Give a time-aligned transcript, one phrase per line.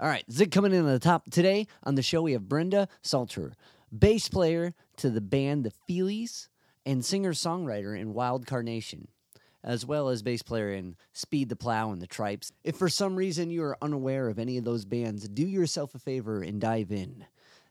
[0.00, 2.22] All right, Zig coming in at the top today on the show.
[2.22, 3.54] We have Brenda Sauter,
[3.96, 6.46] bass player to the band The Feelies
[6.86, 9.08] and singer songwriter in Wild Carnation,
[9.64, 12.52] as well as bass player in Speed the Plough and The Trypes.
[12.62, 15.98] If for some reason you are unaware of any of those bands, do yourself a
[15.98, 17.24] favor and dive in.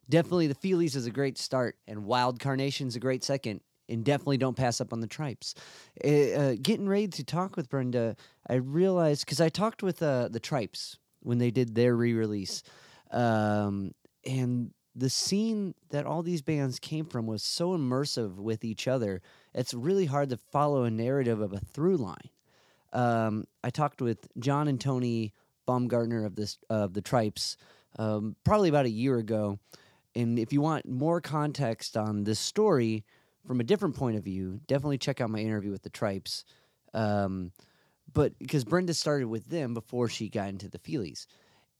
[0.10, 3.62] Definitely The Feelies is a great start, and Wild Carnation's a great second.
[3.88, 5.54] And definitely don't pass up on the Trypes.
[6.04, 8.18] Uh, uh, getting ready to talk with Brenda,
[8.50, 12.64] I realized because I talked with uh, the Trypes when they did their re-release,
[13.12, 13.92] um,
[14.26, 19.22] and the scene that all these bands came from was so immersive with each other.
[19.54, 22.30] It's really hard to follow a narrative of a through line.
[22.94, 25.34] Um, I talked with John and Tony
[25.66, 27.58] Baumgartner of this of the Trypes
[28.00, 29.60] um, probably about a year ago,
[30.16, 33.04] and if you want more context on this story
[33.46, 36.46] from a different point of view, definitely check out my interview with the Trypes.
[36.94, 37.52] Um,
[38.18, 41.28] but because Brenda started with them before she got into the Feelies,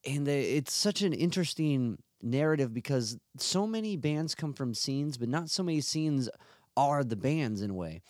[0.06, 5.50] and it's such an interesting narrative because so many bands come from scenes, but not
[5.50, 6.30] so many scenes
[6.78, 8.02] are the bands in a way.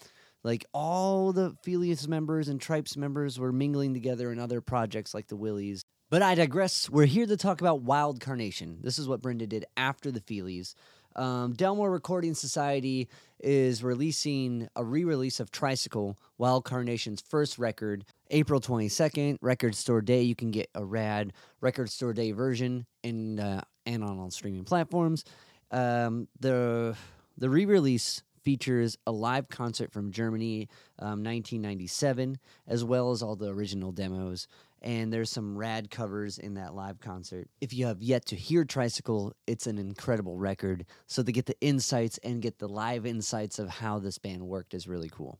[0.43, 5.27] Like all the Feelies members and Trypes members were mingling together in other projects like
[5.27, 5.81] the Willies.
[6.09, 6.89] But I digress.
[6.89, 8.79] We're here to talk about Wild Carnation.
[8.81, 10.73] This is what Brenda did after the Feelies.
[11.17, 18.05] Um, Delmore Recording Society is releasing a re release of Tricycle, Wild Carnation's first record,
[18.29, 20.21] April 22nd, Record Store Day.
[20.21, 24.63] You can get a rad Record Store Day version and, uh, and on all streaming
[24.63, 25.23] platforms.
[25.71, 26.95] Um, the
[27.37, 33.35] the re release features a live concert from Germany, um, 1997, as well as all
[33.35, 34.47] the original demos.
[34.81, 37.49] And there's some rad covers in that live concert.
[37.61, 40.85] If you have yet to hear Tricycle, it's an incredible record.
[41.07, 44.73] So to get the insights and get the live insights of how this band worked
[44.73, 45.39] is really cool.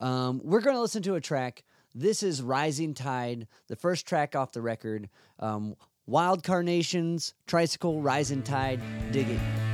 [0.00, 1.64] Um, we're going to listen to a track.
[1.94, 5.08] This is Rising Tide, the first track off the record.
[5.38, 5.74] Um,
[6.06, 8.80] Wild Carnations, Tricycle, Rising Tide,
[9.10, 9.67] dig it.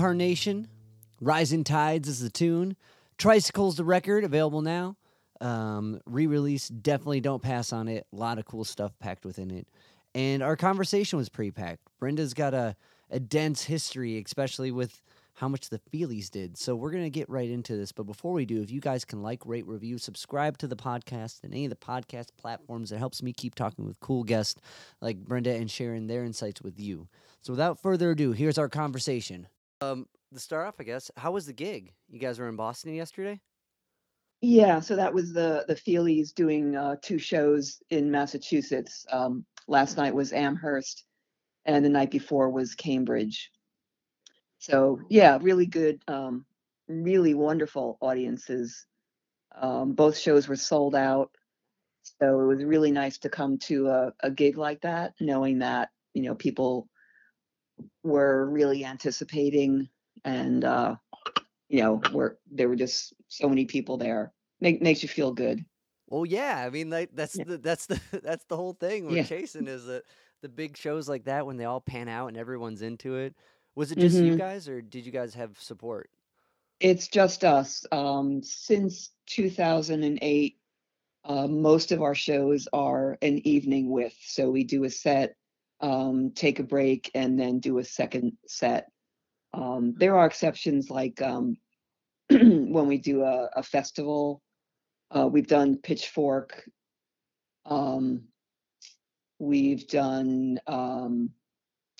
[0.00, 0.66] Wild Carnation,
[1.20, 2.74] Rising Tides is the tune.
[3.18, 4.96] Tricycles the record, available now.
[5.42, 8.06] Um, re-release, definitely don't pass on it.
[8.10, 9.68] A lot of cool stuff packed within it.
[10.14, 11.82] And our conversation was pre-packed.
[11.98, 12.76] Brenda's got a,
[13.10, 15.02] a dense history, especially with
[15.34, 16.56] how much the Feelies did.
[16.56, 17.92] So we're gonna get right into this.
[17.92, 21.44] But before we do, if you guys can like, rate, review, subscribe to the podcast
[21.44, 24.58] and any of the podcast platforms, that helps me keep talking with cool guests
[25.02, 27.06] like Brenda and sharing their insights with you.
[27.42, 29.46] So without further ado, here's our conversation.
[29.80, 31.92] Um, to start off, I guess, how was the gig?
[32.08, 33.40] You guys were in Boston yesterday.
[34.42, 39.04] Yeah, so that was the the Feelies doing uh, two shows in Massachusetts.
[39.10, 41.04] Um, last night was Amherst,
[41.66, 43.50] and the night before was Cambridge.
[44.58, 46.46] So yeah, really good, um,
[46.88, 48.86] really wonderful audiences.
[49.60, 51.30] Um, both shows were sold out,
[52.02, 55.90] so it was really nice to come to a, a gig like that, knowing that
[56.14, 56.88] you know people
[58.04, 59.88] were really anticipating
[60.24, 60.96] and uh,
[61.68, 65.64] you know were there were just so many people there Make, makes you feel good
[66.06, 67.44] Well, yeah, I mean, like that's Yeah.
[67.44, 69.20] the that's the that's the whole thing we're Yeah.
[69.20, 70.04] chasing is that
[70.42, 73.34] the big shows like that when they all pan out and everyone's into it.
[73.74, 74.36] Was it just you Mhm.
[74.36, 76.10] guys, or did you guys have support?
[76.80, 80.56] it's just us um, since 2008
[81.24, 85.36] uh, most of our shows are an evening with so we do a set
[85.80, 88.90] um, take a break and then do a second set.
[89.52, 91.56] Um, there are exceptions like um,
[92.30, 94.42] when we do a, a festival
[95.16, 96.68] uh, we've done pitchfork
[97.66, 98.22] um,
[99.38, 101.30] we've done um,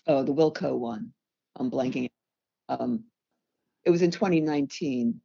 [0.06, 1.12] oh the wilco one.
[1.56, 2.10] I'm blanking.
[2.68, 3.04] Um,
[3.84, 5.20] it was in 2019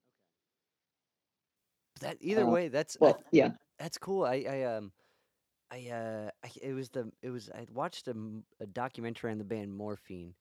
[2.02, 3.52] That either Uh, way, that's I yeah.
[3.80, 4.24] That's cool.
[4.26, 4.92] I, I um
[5.76, 8.16] I uh I, it was the it was I watched a
[8.68, 10.36] documentary on the band Morphine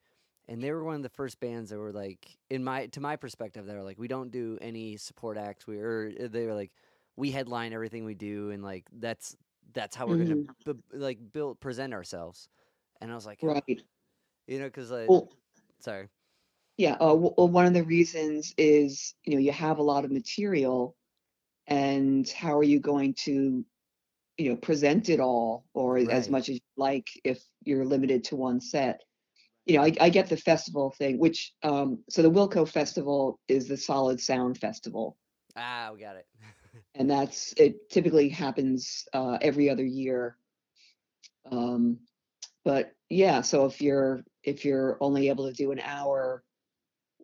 [0.48, 3.16] and they were one of the first bands that were like in my to my
[3.16, 6.54] perspective they were like we don't do any support acts we or uh, they were
[6.54, 6.72] like
[7.16, 9.36] we headline everything we do and like that's
[9.75, 10.26] that's how we're Mhm.
[10.26, 12.48] going to b- like build present ourselves.
[13.00, 13.82] And I was like, "Oh," right
[14.47, 15.32] you know, cuz like well
[15.80, 16.09] sorry.
[16.76, 20.11] yeah uh, well, one of the reasons is you know you have a lot of
[20.11, 20.97] material
[21.68, 23.64] and how are you going to
[24.37, 28.37] you know present it all or as much as you like if you're limited to
[28.37, 29.00] one set.
[29.67, 33.69] You know i, I get the festival thing which um so the wilco festival is
[33.69, 35.17] the solid sound festival.
[35.57, 36.26] Ah, we got it.
[36.95, 40.37] and that's it typically happens uh, every other year.
[41.50, 41.99] Um,
[42.64, 46.43] but yeah so if you're if you're only able to do an hour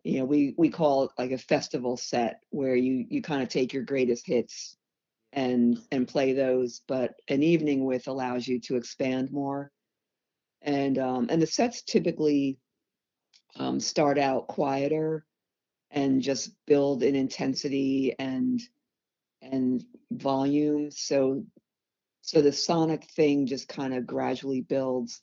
[0.03, 3.49] you know we we call it like a festival set where you you kind of
[3.49, 4.77] take your greatest hits
[5.33, 9.71] and and play those but an evening with allows you to expand more.
[10.61, 12.57] And um and the sets typically
[13.55, 15.25] um start out quieter
[15.89, 18.61] and just build in intensity and
[19.41, 20.91] and volume.
[20.91, 21.43] So
[22.21, 25.21] so the sonic thing just kind of gradually builds.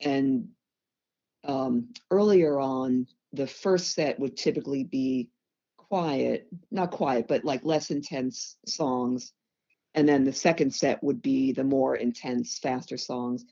[0.00, 0.48] And
[1.44, 5.28] um earlier on the first set would typically be
[5.88, 9.32] quiet not quiet but like less intense songs.
[9.94, 13.44] And then the second set would be the more intense faster songs.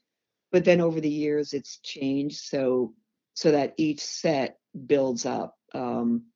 [0.53, 2.39] But then over the years it's changed.
[2.39, 2.95] So
[3.35, 5.57] so that each set builds up.
[5.73, 6.27] Um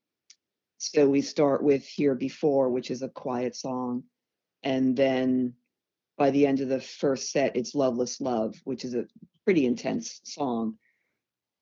[0.79, 4.05] so we start with here before which is a quiet song.
[4.63, 5.55] And then
[6.17, 9.07] by the end of the first set it's loveless love which is a
[9.45, 10.79] pretty intense song.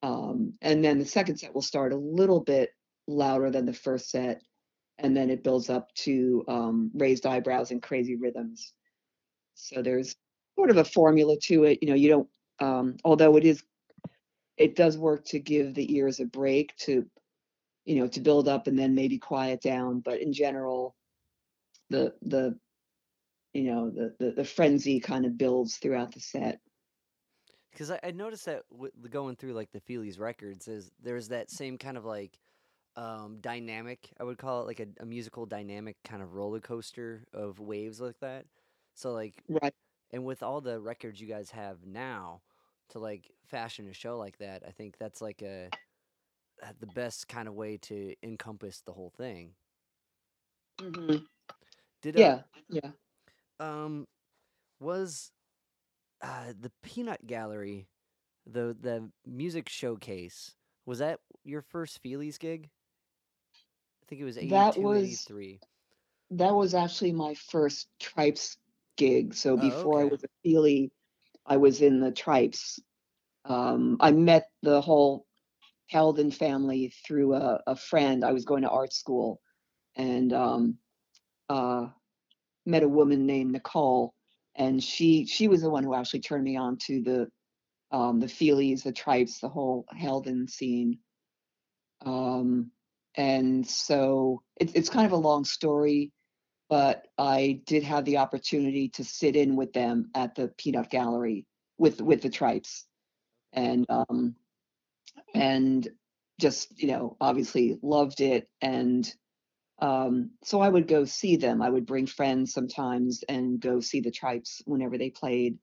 [0.03, 2.71] Um, and then the second set will start a little bit
[3.07, 4.43] louder than the first set
[4.99, 8.73] and then it builds up to um, raised eyebrows and crazy rhythms.
[9.55, 10.17] So there's
[10.57, 12.29] sort of a formula to it you know you don't
[12.61, 13.63] um, although it is
[14.57, 17.05] it does work to give the ears a break to
[17.85, 20.97] you know to build up and then maybe quiet down but in general
[21.91, 22.59] the the
[23.57, 26.61] you know the the, the frenzy kind of builds throughout the set.
[27.71, 31.51] Because I, I noticed that w- going through like the Feelies records is there's that
[31.51, 32.39] same kind of like
[32.97, 34.11] um, dynamic.
[34.21, 38.01] I would call it like a, a musical dynamic kind of roller coaster of waves
[38.01, 38.47] like that.
[38.95, 39.75] So like, right
[40.13, 42.43] and with all the records you guys have now,
[42.91, 45.73] to like fashion a show like that, I think that's like a
[46.63, 49.55] uh, the best kind of way to encompass the whole thing.
[50.81, 51.17] hmm
[52.03, 52.91] Did uh, yeah yeah
[53.61, 54.07] um
[54.81, 55.31] was
[56.23, 57.89] uh the Peanut Gallery,
[58.47, 60.55] the the music showcase,
[60.87, 62.71] was that your first Feelies gig?
[64.07, 65.61] I think it was 82, that was 83.
[66.31, 68.57] that was actually my first Trypes
[68.97, 70.91] gig so Oh, before i was a feely
[71.47, 72.81] i was in the Trypes
[73.45, 75.27] um, i met the whole
[75.93, 78.25] Haledon family through a, a friend.
[78.25, 79.41] I was going to art school
[79.97, 80.79] and um,
[81.49, 81.89] uh,
[82.67, 84.15] met a woman named Nicole,
[84.57, 87.31] and she she was the one who actually turned me on to the
[87.93, 90.99] um, the Feelies, the Trypes, the whole Haledon scene.
[92.05, 92.73] Um,
[93.17, 96.13] and so it, it's kind of a long story,
[96.69, 101.47] but I did have the opportunity to sit in with them at the Peanut Gallery
[101.79, 102.85] with with the Trypes,
[103.53, 104.35] and um,
[105.35, 105.89] and
[106.41, 109.11] just you know obviously loved it and
[109.79, 111.61] um, so I would go see them.
[111.61, 115.59] I would bring friends sometimes and go see the Trypes whenever they played,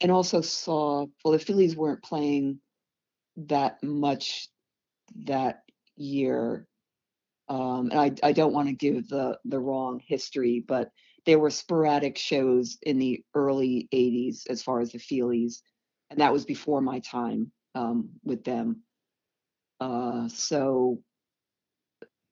[0.00, 2.60] and also saw well the Feelies weren't playing
[3.36, 4.48] that much
[5.24, 5.62] that
[5.96, 6.66] year.
[7.50, 10.90] Um, and I, I don't want to give the the wrong history, but
[11.26, 15.60] there were sporadic shows in the early 80s as far as the Feelies,
[16.10, 18.82] and that was before my time um, with them.
[19.80, 21.02] Uh, so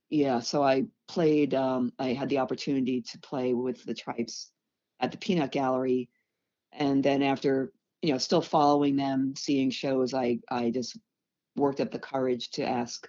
[0.09, 1.53] yeah, so I played.
[1.53, 4.51] Um, I had the opportunity to play with the Trypes
[5.01, 6.09] at the Peanut Gallery,
[6.73, 7.73] and then after
[8.03, 10.97] you know still following them, seeing shows, I I just
[11.57, 13.09] worked up the courage to ask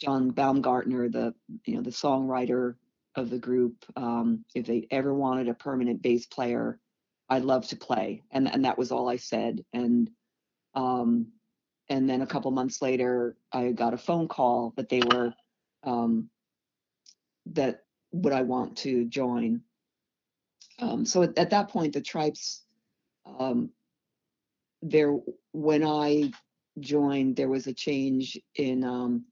[0.00, 2.76] John Baumgartner, the you know the songwriter
[3.16, 6.78] of the group, um, if they ever wanted a permanent bass player,
[7.28, 9.64] I'd love to play, and and that was all I said.
[9.72, 10.10] And
[10.74, 11.32] um,
[11.88, 15.34] and then a couple months later, I got a phone call that they were
[15.82, 16.30] um,
[17.46, 19.62] that would I want to join.
[20.80, 22.60] Um, so at, at, that point, the Trypes
[23.38, 23.70] um,
[24.80, 25.16] there
[25.52, 26.30] when I
[26.78, 29.24] joined, there was a change in um,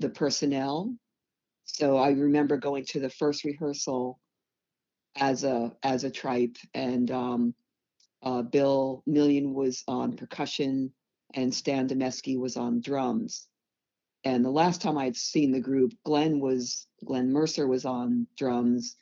[0.00, 0.94] the personnel.
[1.64, 4.18] So I remember going to the first rehearsal
[5.16, 7.54] as a as a Trype, and um,
[8.22, 10.92] uh, Bill Million was on percussion,
[11.34, 13.46] and Stan Demeski was on drums.
[14.24, 18.96] And the last time I'd seen the group, Glenn was Glenn Mercer was on drums.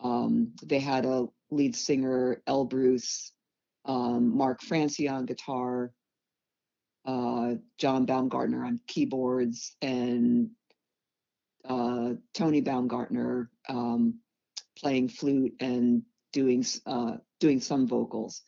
[0.00, 3.32] Um, they had a lead singer, Elbrus,
[3.84, 5.92] um, Mark Francie on guitar,
[7.06, 10.50] uh, John Baumgartner on keyboards, and
[11.64, 14.20] uh, Tony Baumgartner um,
[14.78, 18.42] playing flute and doing uh, doing some vocals.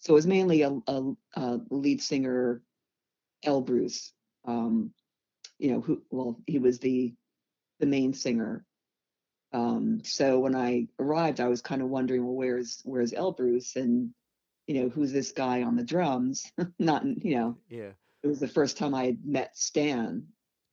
[0.00, 2.62] So it was mainly a, a, a lead singer,
[3.44, 4.10] Elbrus.
[4.44, 4.92] Um,
[5.58, 7.14] you know, who well, he was the
[7.80, 8.64] the main singer.
[9.52, 14.10] Um, so when I arrived, I was kind of wondering, well, where's where's Elbrus, and
[14.68, 16.44] you know, who's this guy on the drums?
[16.78, 17.90] Not, you know, yeah.
[18.22, 20.26] It was the first time I had met Stan.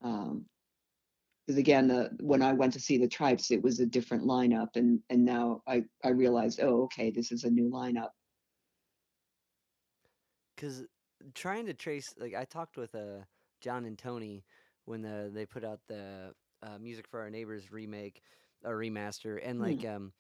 [0.04, 0.46] Um,
[1.48, 4.70] because again, the, when I went to see the Trypes, it was a different lineup,
[4.76, 8.10] and and now I I realized, oh, okay, this is a new lineup.
[10.56, 10.84] Because
[11.36, 13.24] trying to trace, like I talked with uh
[13.62, 14.44] John and Tony
[14.86, 16.34] when the, they put out the
[16.64, 18.22] uh, music for our neighbors remake
[18.64, 19.96] or remaster, and like mm.
[19.96, 20.14] um,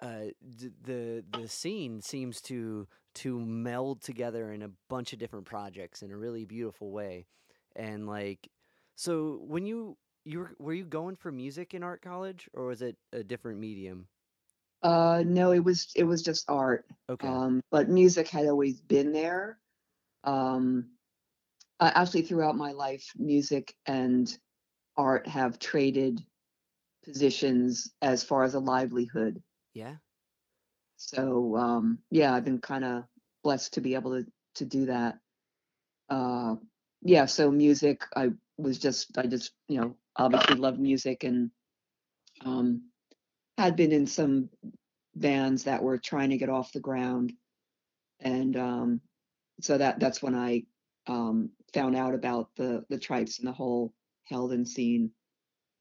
[0.00, 0.26] uh,
[0.56, 6.02] d- the the scene seems to to meld together in a bunch of different projects
[6.02, 7.26] in a really beautiful way,
[7.74, 8.50] and like
[8.94, 12.82] so when you you were were you going for music in art college or was
[12.82, 14.08] it a different medium?
[14.82, 16.86] Uh, no, it was it was just art.
[17.08, 17.28] Okay.
[17.28, 19.58] Um, but music had always been there.
[20.24, 20.90] Um,
[21.80, 24.36] uh, actually throughout my life, music and
[24.96, 26.24] art have traded
[27.04, 29.42] positions as far as a livelihood.
[29.76, 29.96] Yeah.
[30.96, 33.04] So um, yeah, I've been kind of
[33.44, 35.18] blessed to be able to to do that.
[36.08, 36.54] Uh,
[37.02, 41.50] yeah, so music, I was just I just you know obviously love music and
[42.42, 42.84] um,
[43.58, 44.48] had been in some
[45.14, 47.34] bands that were trying to get off the ground,
[48.20, 49.00] and um,
[49.60, 50.62] so that that's when I
[51.06, 53.92] um, found out about the the Trypes and the whole
[54.32, 55.10] Haledon scene.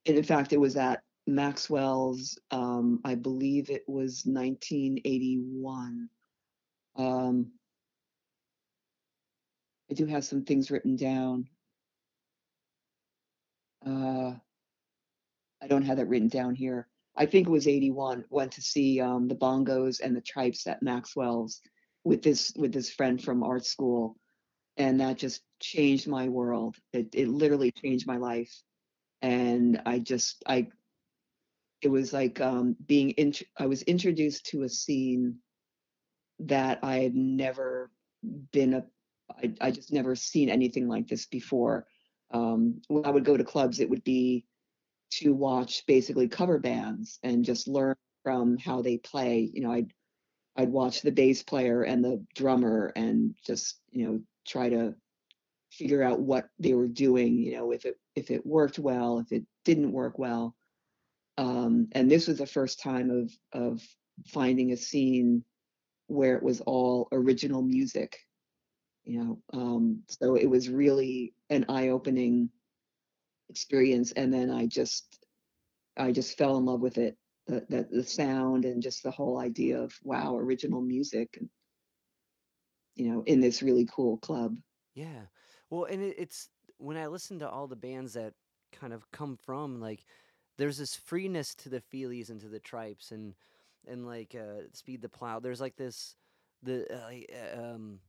[0.06, 2.38] And in fact, it was at Maxwell's.
[2.52, 6.10] Um, I believe it was 1981.
[6.96, 7.52] Um,
[9.90, 11.48] I do have some things written down.
[13.86, 14.34] Uh,
[15.62, 16.88] I don't have that written down here.
[17.16, 18.26] I think it was 81.
[18.30, 21.62] Went to see um, the bongos and the Trypes at Maxwell's
[22.04, 24.16] with this with this friend from art school
[24.78, 28.54] and that just changed my world it, it literally changed my life
[29.22, 30.68] and i just i
[31.86, 35.38] it was like um, being in, i was introduced to a scene
[36.40, 37.92] that i had never
[38.52, 38.84] been a
[39.30, 41.86] I, I just never seen anything like this before
[42.32, 44.46] um, when i would go to clubs it would be
[45.12, 49.94] to watch basically cover bands and just learn from how they play you know i'd
[50.58, 54.96] i'd watch the bass player and the drummer and just you know try to
[55.72, 59.32] figure out what they were doing, you know, if it if it worked well, if
[59.32, 60.56] it didn't work well.
[61.38, 63.82] Um, and this was the first time of of
[64.28, 65.44] finding a scene
[66.08, 68.18] where it was all original music,
[69.04, 69.42] you know.
[69.54, 72.50] Um, so it was really an eye-opening
[73.50, 74.12] experience.
[74.14, 75.26] And then I just
[75.98, 77.18] I just fell in love with it.
[77.48, 81.50] The, the the sound and just the whole idea of wow, original music and
[82.96, 84.56] you know, in this really cool club.
[84.94, 85.28] Yeah.
[85.70, 88.34] Well, and it, it's when I listen to all the bands that
[88.72, 90.06] kind of come from like
[90.58, 93.36] there's this freeness to the Feelies and to the Trypes and
[93.88, 95.40] and like uh, Speed the Plough.
[95.40, 96.16] There's like this
[96.64, 97.12] the uh,
[97.62, 98.00] uh, um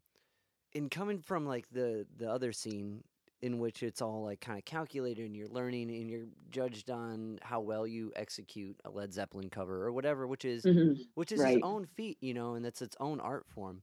[0.73, 3.03] in coming from like the the other scene
[3.43, 7.39] in which it's all like kind of calculated and you're learning and you're judged on
[7.43, 11.45] how well you execute a Led Zeppelin cover or whatever, which is hmm which is
[11.45, 13.83] its own feat, you know, and that's its own art form.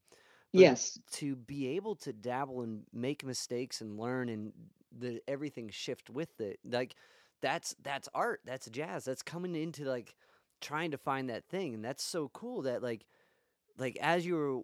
[0.55, 0.99] But Yes.
[1.13, 4.53] to be able to dabble and make mistakes and learn and
[4.91, 6.95] the everything shift with it, like
[7.43, 10.15] that's that's art, that's jazz, that's coming into like
[10.62, 13.06] trying to find that thing, and that's so cool that like
[13.77, 14.63] like as you're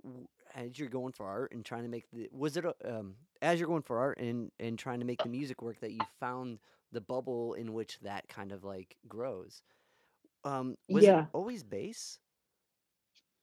[0.56, 3.60] as you're going for art and trying to make the was it a, um as
[3.60, 6.60] you're going for art and and trying to make the music work that you found
[6.92, 9.63] the bubble in which that kind of like grows.
[10.46, 11.28] Um, was it Yeah.
[11.34, 12.20] always bass?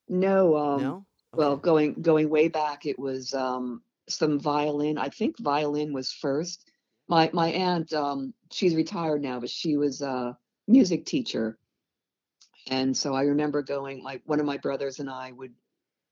[0.09, 1.07] No, um, No.
[1.35, 4.99] well, going going way back, it was um some violin.
[4.99, 6.71] I think violin was first.
[7.09, 11.59] My my aunt, um, she's retired now, but she was a music teacher.
[12.69, 15.55] And so I remember going, like one of my brothers and I would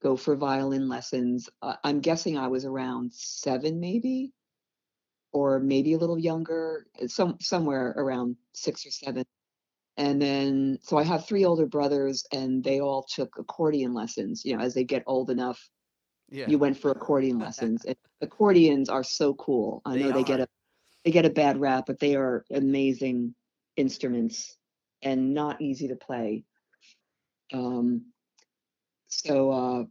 [0.01, 1.49] go for violin lessons.
[1.61, 4.31] Uh, I'm guessing I was around seven, maybe,
[5.33, 9.25] or maybe a little younger, some somewhere around six or seven.
[9.97, 14.43] And then, so I have three older brothers, and they all took accordion lessons.
[14.45, 15.69] You know, as they get old enough,
[16.29, 16.49] Yeah.
[16.49, 17.85] you went for accordion lessons.
[17.87, 19.81] And accordions are so cool.
[19.85, 20.47] I They know they get a
[21.05, 23.35] they get a bad rap, but they are amazing
[23.77, 24.57] instruments
[25.03, 26.43] and not easy to play.
[27.53, 28.07] Um,
[29.07, 29.83] so, uh,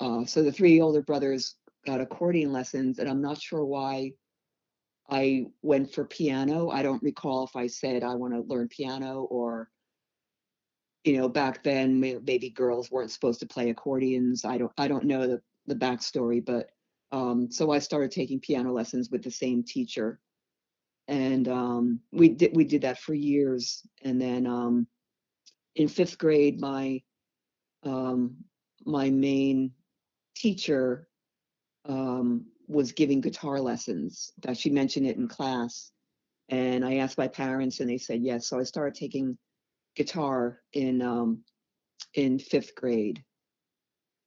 [0.00, 4.12] uh, so the three older brothers got accordion lessons, and I'm not sure why
[5.10, 6.70] I went for piano.
[6.70, 9.68] I don't recall if I said I want to learn piano or,
[11.02, 14.44] you know, back then maybe girls weren't supposed to play accordions.
[14.44, 16.70] I don't I don't know the the backstory, but
[17.12, 20.20] um, so I started taking piano lessons with the same teacher,
[21.08, 23.82] and um, we did we did that for years.
[24.02, 24.86] And then um,
[25.74, 27.02] in fifth grade, my
[27.82, 28.36] um,
[28.84, 29.72] my main
[30.36, 31.08] teacher
[31.88, 34.32] um, was giving guitar lessons.
[34.42, 35.90] That she mentioned it in class,
[36.48, 38.46] and I asked my parents, and they said yes.
[38.48, 39.36] So I started taking
[39.96, 41.42] guitar in um,
[42.14, 43.24] in fifth grade.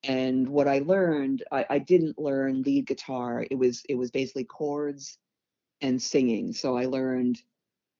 [0.03, 3.45] And what I learned, I, I didn't learn lead guitar.
[3.49, 5.17] It was it was basically chords
[5.81, 6.53] and singing.
[6.53, 7.39] So I learned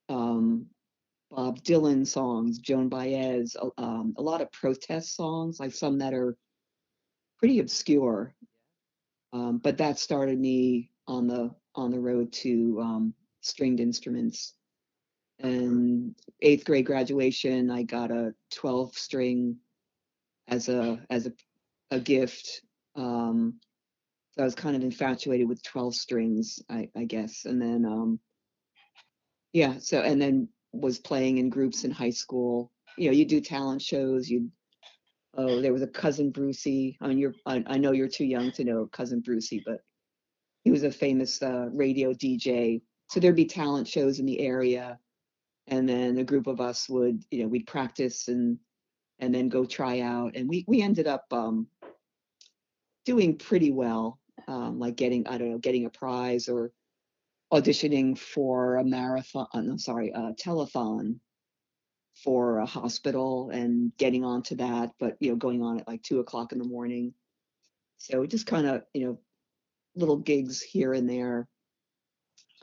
[0.10, 0.68] um,
[1.32, 6.14] Bob Dylan songs, Joan Baez, a- um, a lot of protest songs, like some that
[6.14, 6.38] are
[7.40, 8.34] pretty obscure.
[9.32, 14.54] Um, but that started me on the on the road to um, stringed instruments.
[15.40, 19.58] And eighth grade graduation, I got a 12 string
[20.48, 21.34] as a as a,
[21.94, 22.62] a gift.
[22.96, 23.60] Um,
[24.32, 27.46] so I was kind of infatuated with 12 strings, I, I guess.
[27.46, 28.20] And then um,
[29.54, 32.72] yeah, so and then was playing in groups in high school.
[32.98, 34.30] You know, you do talent shows.
[34.30, 34.50] You
[35.38, 36.98] oh, there was a cousin Brucey.
[37.00, 39.82] I mean, you're I, I know you're too young to know cousin Brucey, but
[40.64, 42.82] he was a famous uh, radio DJ.
[43.10, 44.98] So there'd be talent shows in the area,
[45.68, 48.58] and then a group of us would, you know, we'd practice and
[49.20, 51.68] and then go try out, and we we ended up um,
[53.06, 56.72] doing pretty well, um, like getting I don't know, getting a prize or
[57.54, 59.48] auditioning for a marathon.
[59.54, 61.20] uh, No, sorry, a telethon
[62.24, 66.20] for a hospital and getting onto that, but you know, going on at like two
[66.20, 67.14] o'clock in the morning.
[68.00, 69.20] So just kind of, you know,
[69.96, 71.48] little gigs here and there.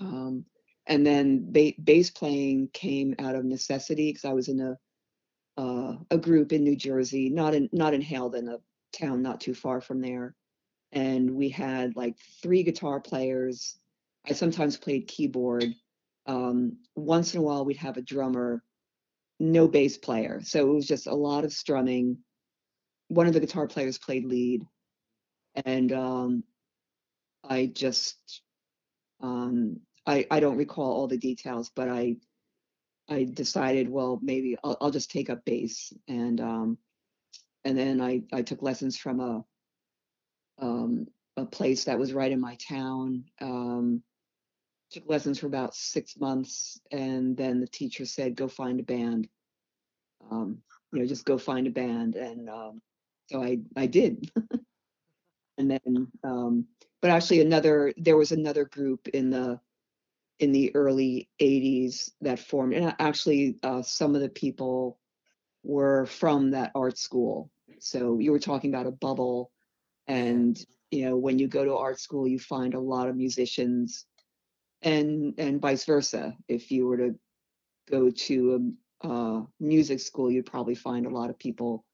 [0.00, 0.46] Um,
[0.87, 4.79] and then ba- bass playing came out of necessity because I was in a
[5.59, 8.59] uh, a group in New Jersey, not in not in Haledon, a
[8.92, 10.35] town not too far from there.
[10.92, 13.79] And we had like three guitar players.
[14.29, 15.74] I sometimes played keyboard.
[16.26, 18.62] Um, once in a while, we'd have a drummer,
[19.38, 20.40] no bass player.
[20.44, 22.18] So it was just a lot of strumming.
[23.09, 24.62] One of the guitar players played lead,
[25.64, 26.44] and um,
[27.42, 28.42] I just
[29.20, 32.16] um, I I don't recall all the details, but I
[33.09, 36.79] I decided, well, maybe I'll, I'll just take up bass, and um,
[37.64, 39.44] and then I I took lessons from a
[40.59, 43.25] um, a place that was right in my town.
[43.40, 44.03] Um,
[44.90, 49.29] took lessons for about six months, and then the teacher said, "Go find a band."
[50.31, 52.83] Um, you know, just go find a band, and um,
[53.31, 54.31] so I I did.
[55.59, 56.66] and then, um,
[57.01, 59.61] but actually, another there was another group in the
[60.40, 64.99] in the early 80s that formed and actually uh, some of the people
[65.62, 69.51] were from that art school so you were talking about a bubble
[70.07, 74.07] and you know when you go to art school you find a lot of musicians
[74.83, 77.14] and and vice versa if you were to
[77.90, 81.85] go to a, a music school you'd probably find a lot of people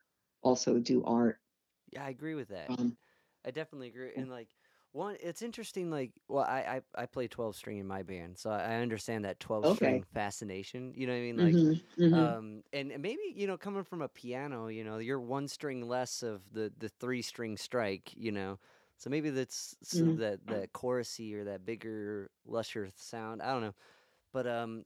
[0.43, 1.39] also do art
[1.91, 2.73] Yeah, I agree with that.
[2.73, 2.97] um,
[3.45, 4.13] I definitely agree.
[4.17, 4.49] And like
[4.97, 5.91] one, it's interesting.
[5.91, 9.41] Like, well, I I, I play twelve string in my band, so I understand that
[9.41, 10.93] twelve string okay fascination.
[10.97, 11.39] You know what I mean?
[11.39, 15.21] Like, hmm hmm um, and maybe you know, coming from a piano, you know, you're
[15.21, 18.13] one string less of the the three string strike.
[18.17, 18.59] You know,
[18.99, 23.43] so maybe that's some hmm of that that chorusy or that bigger, lusher sound.
[23.43, 23.75] I don't know,
[24.33, 24.85] but um,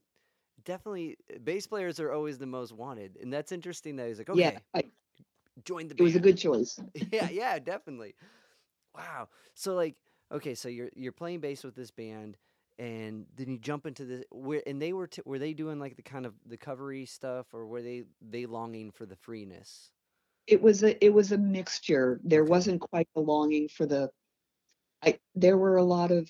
[0.65, 3.97] definitely uh, bass players are always the most wanted, and that's interesting.
[3.97, 4.83] That he's like, yeah I,
[5.65, 6.79] join the it was a good choice
[7.11, 8.15] Yeah, yeah, definitely.
[8.95, 9.29] Wow.
[9.55, 9.95] So like,
[10.31, 12.37] okay, so you're you're playing bass with this band,
[12.77, 15.95] and then you jump into the where and they were t- were they doing like
[15.95, 19.91] the kind of the covery stuff, or were they they longing for the freeness?
[20.47, 24.09] it was a it was a mixture there wasn't quite the longing for the
[25.03, 26.29] I there were a lot of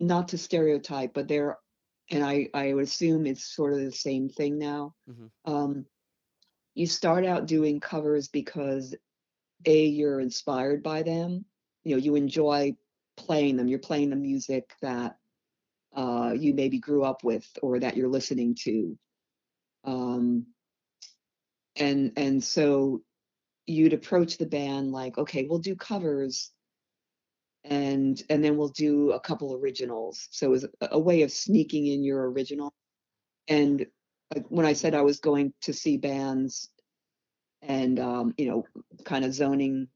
[0.00, 1.58] not to stereotype, but there,
[2.10, 4.94] and I I would assume it's sort of the same thing now.
[5.06, 5.86] hmm Um,
[6.74, 8.94] you start out doing covers because
[9.64, 11.44] A, you're inspired by them.
[11.84, 12.76] You know, you enjoy
[13.16, 13.68] playing them.
[13.68, 15.16] You're playing the music that
[15.94, 18.98] uh, you maybe grew up with or that you're listening to.
[19.84, 20.46] Um,
[21.76, 23.02] and and so
[23.66, 26.52] you'd approach the band like, okay, we'll do covers
[27.64, 30.28] and and then we'll do a couple originals.
[30.30, 32.72] So it was a way of sneaking in your original.
[33.48, 33.86] And
[34.48, 36.68] when I said I was going to see bands
[37.62, 38.64] and um, you know,
[39.04, 39.88] kind of zoning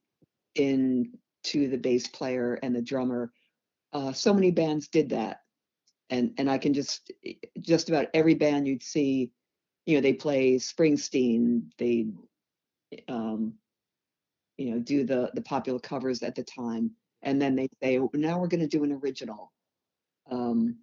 [0.55, 1.13] in
[1.45, 3.33] to the bass player and the drummer,
[3.93, 5.41] uh, so many bands did that.
[6.11, 7.13] And and I can just
[7.61, 9.31] just about every band you'd see,
[9.87, 12.07] you know, they play Springsteen, they
[13.09, 13.55] um,
[14.57, 16.91] you know, do the the popular covers at the time,
[17.23, 19.53] and then they say, "Oh, now we're going to do an original.
[20.31, 20.79] Um,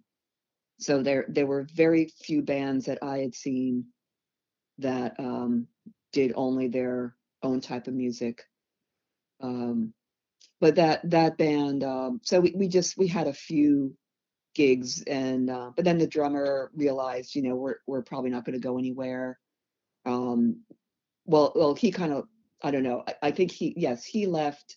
[0.78, 3.86] so there there were very few bands that I had seen
[4.78, 5.66] that um,
[6.12, 8.44] did only their own type of music.
[9.40, 9.92] Um,
[10.60, 13.94] but that that band, um, so we, we just we had a few
[14.54, 18.58] gigs, and uh, but then the drummer realized, you know, we're we're probably not going
[18.58, 19.38] to go anywhere.
[20.04, 20.62] Um,
[21.26, 22.24] well, well, he kind of
[22.62, 23.04] I don't know.
[23.06, 24.76] I, I think he yes he left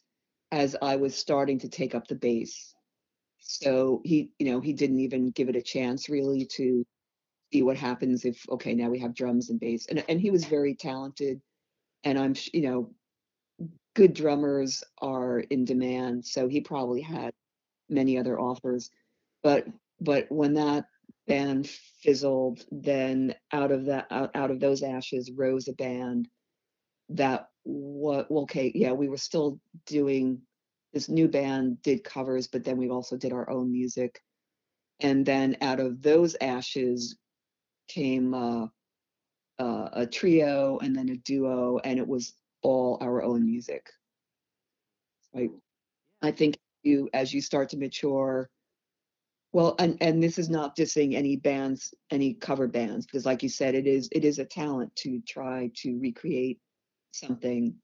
[0.51, 2.75] as I was starting to take up the bass.
[3.39, 6.85] So he you know he didn't even give it a chance really to
[7.51, 9.87] see what happens if okay now we have drums and bass.
[9.87, 11.41] And and he was very talented.
[12.03, 12.91] And I'm you know
[13.95, 16.25] good drummers are in demand.
[16.25, 17.15] So he probably mm-hmm.
[17.15, 17.33] had
[17.89, 18.89] many other offers.
[19.43, 19.65] But
[19.99, 20.85] but when that
[21.27, 21.69] band
[22.01, 26.27] fizzled then out of that out, out of those ashes rose a band
[27.09, 30.41] that what well okay yeah we were still doing
[30.93, 34.19] this new band did covers but then we also did our own music.
[34.99, 37.17] And then out of those ashes
[37.93, 38.67] came uh,
[39.59, 43.89] uh, a trio and then a duo and it was all our own music.
[45.33, 45.51] Right
[46.21, 48.49] i think you as you start to mature
[49.53, 53.49] well and and this is not dissing any bands any cover bands because like you
[53.49, 56.59] said it is it is a talent to try to recreate
[57.11, 57.75] something.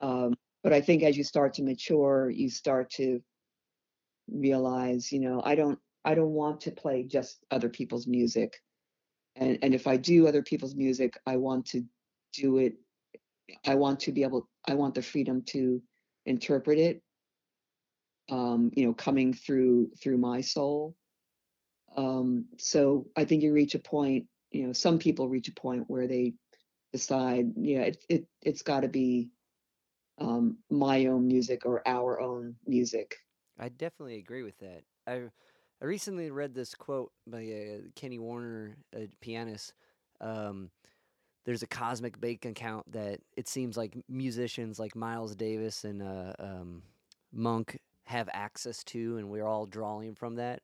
[0.00, 3.22] Um, but i think as you start to mature you start to
[4.28, 8.60] realize you know i don't i don't want to play just other people's music
[9.36, 11.82] and and if i do other people's music i want to
[12.34, 12.74] do it
[13.66, 15.82] i want to be able i want the freedom to
[16.26, 17.02] interpret it
[18.30, 20.94] um you know coming through through my soul
[21.96, 25.84] um so i think you reach a point you know some people reach a point
[25.88, 26.34] where they
[26.92, 29.28] decide yeah it, it it's got to be
[30.18, 33.16] um my own music or our own music
[33.58, 34.82] I definitely agree with that.
[35.06, 35.30] I
[35.80, 39.74] I recently read this quote by uh, Kenny Werner, a pianist.
[40.20, 40.70] Um,
[41.44, 46.34] there's a cosmic bank account that it seems like musicians like Miles Davis and uh,
[46.38, 46.84] um,
[47.32, 50.62] Monk have access to, and we're all drawing from that.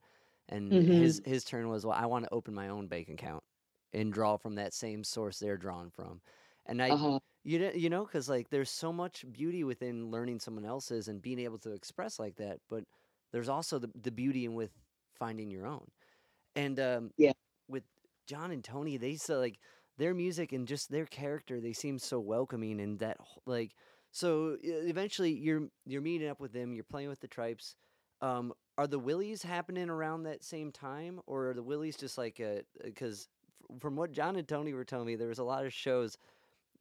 [0.49, 3.45] And hmm his his turn was, well, I want to open my own bank account
[3.93, 6.23] and draw from that same source they're drawing from.
[6.67, 10.41] And I uh-huh You know, you know, because like there's so much beauty within learning
[10.41, 12.85] someone else's and being able to express like that, but
[13.33, 14.73] there's also the the beauty in with
[15.19, 15.87] finding your own.
[16.57, 17.33] And um, Yeah.
[17.69, 17.85] with
[18.27, 19.59] John and Tony, they so like
[19.99, 23.73] their music and just their character, they seem so welcoming and that like
[24.13, 27.75] so eventually you're you're meeting up with them, you're playing with the Trypes.
[28.21, 32.41] Um, are the Willies happening around that same time, or are the Willies just like
[32.41, 32.63] a?
[32.83, 33.29] Because
[33.81, 36.17] from what John and Tony were telling me, there was a lot of shows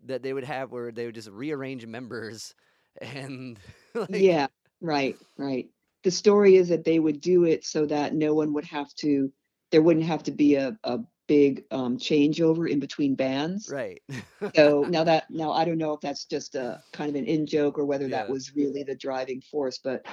[0.05, 2.55] that they would have where they would just rearrange members
[3.01, 3.59] and
[3.95, 4.47] like Yeah,
[4.81, 5.69] right, right.
[6.03, 9.31] The story is that they would do it so that no one would have to,
[9.71, 13.69] there wouldn't have to be a, a big um, changeover in between bands.
[13.71, 14.01] right.
[14.55, 17.45] So now that, now I don't know if that's just a kind of an in
[17.45, 20.05] joke or whether that was really the driving force, but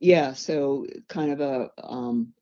[0.00, 2.32] yeah, so kind of a, um,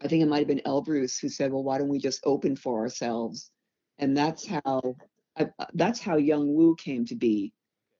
[0.00, 2.54] I think it might have been Elbrus who said, well, why don't we just open
[2.54, 3.50] for ourselves?
[3.98, 4.96] And that's how,
[5.38, 7.52] I, that's how Yung Wu came to be.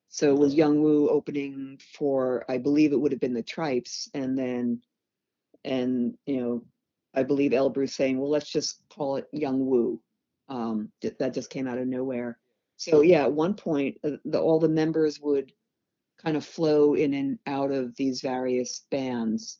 [0.08, 4.08] So it was Yung Wu opening for, I believe it would have been the Trypes,
[4.14, 4.80] and then,
[5.64, 6.64] and you know,
[7.14, 10.00] I believe Elbrus saying, well, let's just call it Yung Wu.
[10.48, 12.38] Um, that just came out of nowhere.
[12.76, 15.52] So yeah, at one point, uh, the, all the members would
[16.22, 19.58] kind of flow in and out of these various bands.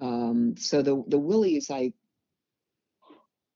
[0.00, 1.92] Um, so the the Willies, I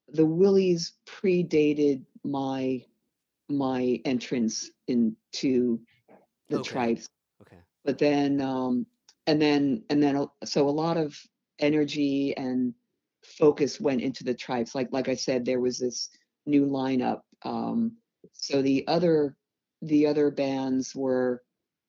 [0.08, 2.84] the Willies predated my
[3.48, 5.80] my entrance into
[6.48, 6.70] the Okay.
[6.70, 7.06] Trypes,
[7.42, 7.58] okay.
[7.84, 8.86] but then um,
[9.26, 11.16] and then and then so a lot of
[11.58, 12.74] energy and
[13.24, 14.74] focus went into the Trypes.
[14.74, 16.10] Like like I said, there was this
[16.46, 17.20] new lineup.
[17.44, 17.96] Um,
[18.32, 19.36] so the other
[19.82, 21.42] the other bands were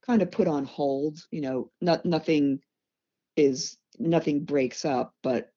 [0.05, 1.19] kind of put on hold.
[1.31, 2.59] You know, not nothing
[3.35, 5.49] is nothing breaks up, but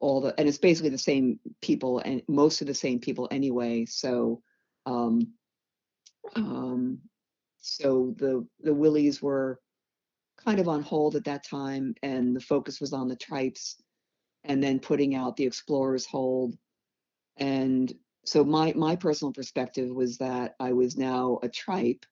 [0.00, 3.86] all the and it's basically the same people and most of the same people anyway.
[3.86, 4.42] So
[4.84, 5.32] um,
[6.34, 6.98] um,
[7.66, 9.60] so the the Willies were
[10.44, 13.74] kind of on hold at that time, and the focus was on the Trypes,
[14.44, 16.54] and then putting out the Explorers Hole.
[17.36, 17.92] And
[18.24, 22.04] so my my personal perspective was that I was now a Trype,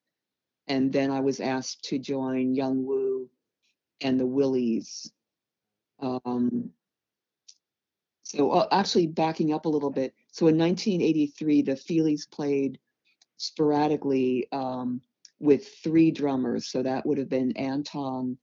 [0.67, 3.29] and then I was asked to join Young Woo
[4.01, 5.09] and the Willies.
[5.99, 6.71] Um,
[8.23, 10.13] so uh, actually backing up a little bit.
[10.31, 12.79] So in 1983, the Feelies played
[13.37, 15.01] sporadically um,
[15.39, 16.67] with three drummers.
[16.67, 18.37] So that would have been Anton,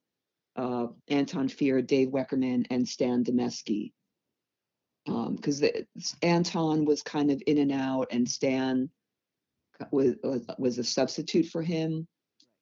[0.57, 3.93] uh, Anton Fier, Dave Weckerman, and Stan Demeski.
[5.05, 5.65] Because
[6.23, 8.89] Anton was kind of in and out, and Stan
[9.91, 12.07] was was, was a substitute for him.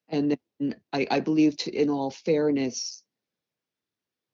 [0.08, 3.04] And then I, I believe, to, in all fairness,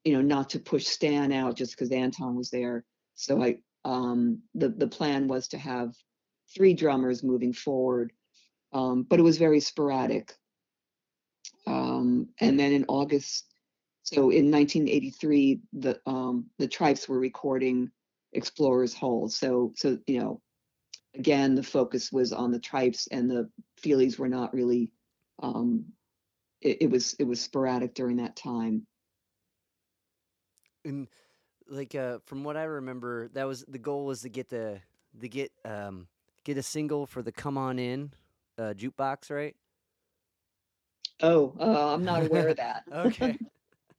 [0.04, 2.84] you know, not to push Stan out just because Anton was there.
[3.16, 5.92] So I, um, the the plan was to have
[6.54, 8.12] three drummers moving forward,
[8.72, 10.34] um, but it was very sporadic.
[11.66, 13.46] Um, and then in August,
[14.02, 17.90] so in 1983, the um, the Trypes were recording
[18.32, 19.28] Explorers Hole.
[19.28, 20.40] So so you know,
[21.16, 23.50] again, the focus was on the Trypes, and the
[23.82, 24.92] Feelies were not really.
[25.42, 25.86] Um,
[26.60, 28.86] it, it was it was sporadic during that time.
[30.84, 31.08] And
[31.68, 34.80] like uh from what I remember, that was the goal was to get the
[35.12, 36.06] the get um
[36.44, 38.12] get a single for the Come On In
[38.58, 39.56] uh jukebox, right?
[41.22, 42.84] Oh, uh, I'm not aware of that.
[42.92, 43.32] Okay.
[43.32, 43.36] Uh,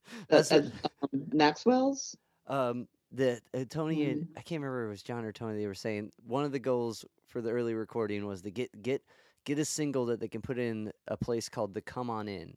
[0.29, 2.15] That's uh, what, um, Maxwell's.
[2.47, 4.27] um the uh, Tony and Mm.
[4.37, 6.59] I can't remember if it was John or Tony they were saying one of the
[6.59, 9.01] goals for the early recording was to get get
[9.45, 12.55] get a single that they can put in a place called the Come On In.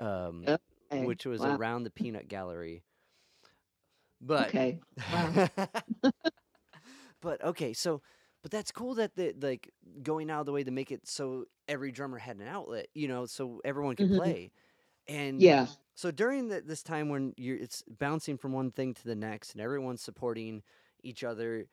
[0.00, 0.48] Um
[0.92, 1.06] Okay.
[1.06, 1.56] which was wow.
[1.56, 2.82] around the peanut gallery.
[4.20, 4.78] But Okay.
[5.12, 5.48] Wow.
[7.20, 8.02] but okay, so
[8.44, 9.72] but that's cool that the like
[10.04, 13.08] going out of the way to make it so every drummer had an outlet, you
[13.08, 14.12] know, so everyone could Mhm.
[14.12, 14.52] play.
[15.08, 15.68] And Yeah.
[15.94, 19.52] so during the, this time when you're it's bouncing from one thing to the next
[19.54, 20.62] and everyone's supporting
[21.04, 21.66] each other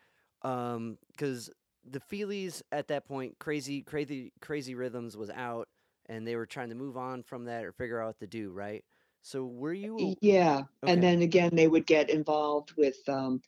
[0.43, 1.49] um cuz
[1.83, 5.69] the Feelies at that point crazy crazy crazy rhythms was out
[6.07, 8.51] and they were trying to move on from that or figure out what to do,
[8.51, 8.85] right?
[9.23, 10.63] So were you Yeah.
[10.83, 10.93] Okay.
[10.93, 13.41] And then again, they would get involved with um,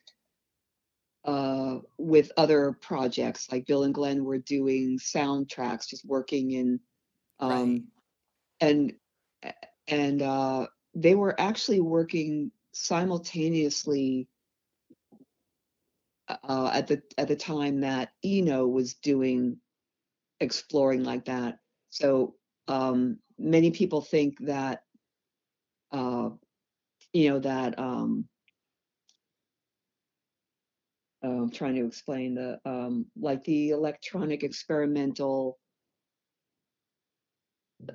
[1.24, 3.50] uh, with other projects.
[3.50, 6.80] Like Bill and Glenn were doing soundtracks, just working in,
[7.40, 7.52] Right.
[7.52, 7.88] um,
[8.60, 8.92] and
[9.88, 14.28] and uh, they were actually working simultaneously
[16.28, 19.58] uh, at the at the time that Eno was doing
[20.40, 21.58] exploring like that.
[21.90, 22.34] So
[22.68, 24.82] um, many people think that
[25.92, 26.30] uh,
[27.12, 28.28] you know that um,
[31.28, 35.58] I'm trying to explain the um, like the electronic experimental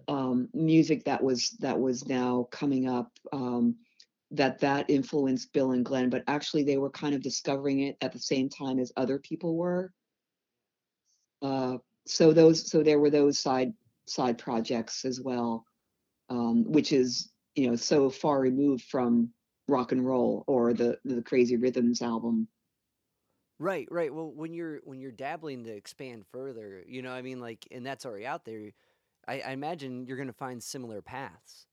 [0.08, 3.76] um, music that was that was now coming up um,
[4.32, 8.12] that that influenced Bill and Glenn, but actually they were kind of discovering it at
[8.12, 9.92] the same time as other people were.
[11.42, 13.74] Uh, so those so there were those side
[14.08, 15.65] side projects as well,
[16.30, 19.30] um, which is you know so far removed from
[19.68, 22.48] rock and roll or the the Crazy Rhythms album.
[23.60, 24.13] Right, right.
[24.13, 27.86] Well, when you're when you're dabbling to expand further, you know, I mean, like, and
[27.86, 28.72] that's already out there.
[29.28, 31.67] I, I imagine you're going to find similar paths.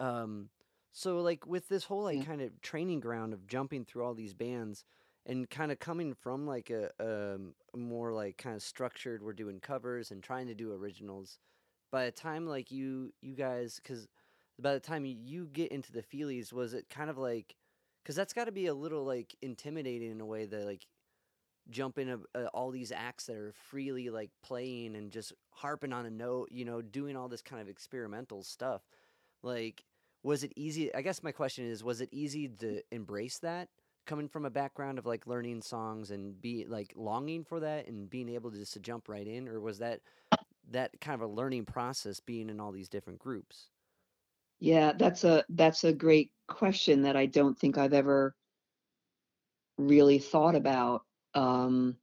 [0.00, 0.50] Um,
[0.92, 2.24] so, like, with this whole like Yeah.
[2.24, 4.84] kind of training ground of jumping through all these bands
[5.26, 9.32] and kind of coming from like a, um, a more like kind of structured, we're
[9.34, 11.38] doing covers and trying to do originals.
[11.92, 14.08] By the time like you you guys, because
[14.60, 17.56] by the time you get into the feelies, was it kind of like
[18.02, 20.86] because that's got to be a little like intimidating in a way that like
[21.68, 26.06] jumping a, uh, all these acts that are freely like playing and just harping on
[26.06, 28.82] a note, you know, doing all this kind of experimental stuff.
[29.42, 29.84] Like,
[30.22, 30.94] was it easy?
[30.94, 33.68] I guess my question is, was it easy to embrace that
[34.06, 38.10] coming from a background of like learning songs and be like longing for that and
[38.10, 40.00] being able to just to jump right in, or was that
[40.70, 43.70] that kind of a learning process being in all these different groups?
[44.58, 48.34] Yeah, that's a that's a great question that I don't think I've ever
[49.78, 51.02] really thought about.
[51.34, 51.96] Um,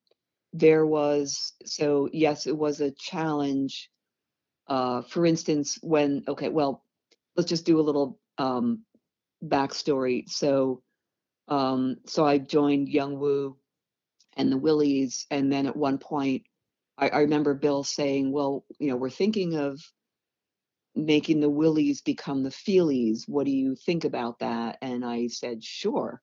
[0.53, 3.89] there was so yes, it was a challenge.
[4.67, 6.83] Uh, for instance, when okay, well,
[7.35, 8.83] let's just do a little um,
[9.43, 10.29] backstory.
[10.29, 10.81] So,
[11.47, 13.57] um, so I joined Yung Wu
[14.37, 16.43] and the Willies, and then at one point,
[16.97, 19.79] I, I remember Bill saying, "Well, you know, we're thinking of
[20.95, 23.23] making the Willies become the Feelies.
[23.27, 26.21] What do you think about that?" And I said, "Sure."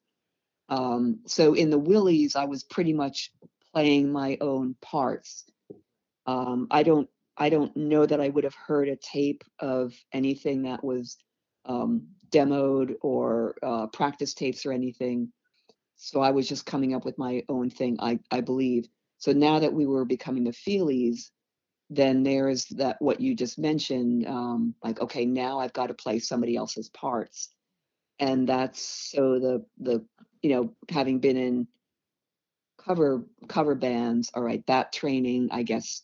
[0.69, 3.33] Um, so in the Willies, I was pretty much
[3.73, 5.45] playing my own parts.
[6.27, 10.63] Um, I don't I don't know that I would have heard a tape of anything
[10.63, 11.17] that was
[11.67, 15.33] um, demoed or uh, practice tapes or anything.
[15.97, 18.89] So I was just coming up with my own thing, I, I believe.
[19.19, 21.31] So now that we were becoming the Feelies,
[21.91, 26.19] then there's that what you just mentioned, um, like, okay, now I've got to play
[26.19, 27.51] somebody else's parts.
[28.19, 30.05] And that's so the the
[30.45, 31.67] you know, having been in
[32.79, 36.03] cover cover bands, all right, that training, I guess,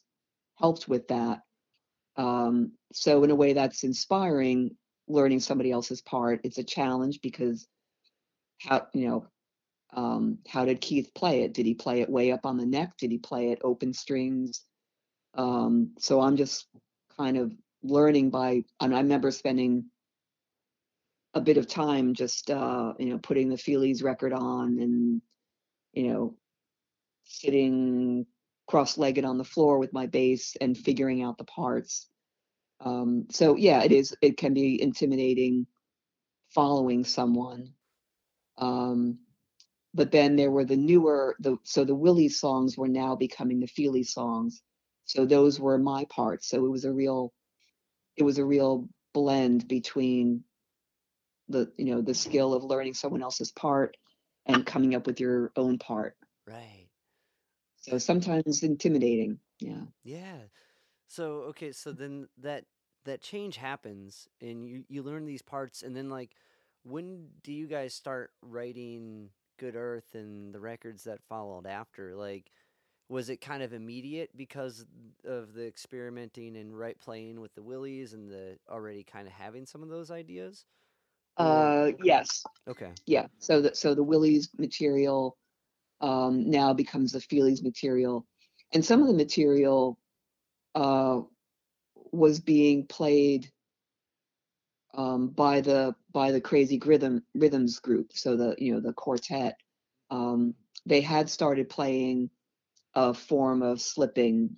[0.59, 1.41] helped with that.
[2.17, 4.77] Um, so in a way that's inspiring,
[5.09, 6.41] learning somebody else's part.
[6.43, 7.69] It's a challenge because
[8.61, 9.27] how you know
[9.93, 11.53] um, how did Keith play it?
[11.53, 12.93] Did he play it way up on the neck?
[12.97, 14.65] Did he play it open strings?
[15.35, 16.67] Um, so I'm just
[17.19, 18.65] kind of learning by.
[18.81, 19.90] And I remember spending
[21.35, 25.23] a bit of time just uh, you know putting the Feelies record on and
[25.93, 26.35] you know
[27.25, 28.27] sitting
[28.67, 32.07] cross-legged on the floor with my bass and figuring out the parts.
[32.81, 34.15] Um, so yeah, it is.
[34.23, 35.67] It can be intimidating
[36.55, 37.73] following someone.
[38.59, 39.19] Um,
[39.93, 43.67] but then there were the newer, the so the Willie songs were now becoming the
[43.67, 44.63] Feely songs.
[45.05, 46.49] So those were my parts.
[46.49, 47.33] So it was a real,
[48.17, 50.45] it was a real blend between
[51.51, 53.97] the you know the skill of learning someone else's part
[54.47, 56.17] and coming up with your own part.
[56.47, 56.89] Right.
[57.77, 59.39] So sometimes intimidating.
[59.61, 59.83] Yeah.
[60.05, 60.39] Yeah.
[61.09, 62.65] So okay, so then that
[63.05, 66.31] that change happens and you you learn these parts and then like
[66.83, 72.15] when do you guys start writing Good Earth and the records that followed after?
[72.15, 72.51] Like
[73.09, 74.87] was it kind of immediate because
[75.25, 79.67] of the experimenting and right playing with the Willies and the already kind of having
[79.67, 80.65] some of those ideas?
[81.41, 82.45] Uh, yes.
[82.69, 82.91] okay.
[83.07, 83.27] Yeah.
[83.39, 85.37] So the so the Willie's material
[86.01, 88.27] um, now becomes the Feelies material,
[88.73, 89.99] and some of the material
[90.75, 91.21] uh,
[92.13, 93.51] was being played
[94.95, 98.13] um, by the by the Crazy Rhythm Rhythms group.
[98.15, 99.57] So the you know the quartet.
[100.11, 100.55] Um,
[100.87, 102.31] they had started playing
[102.95, 104.57] a form of slipping.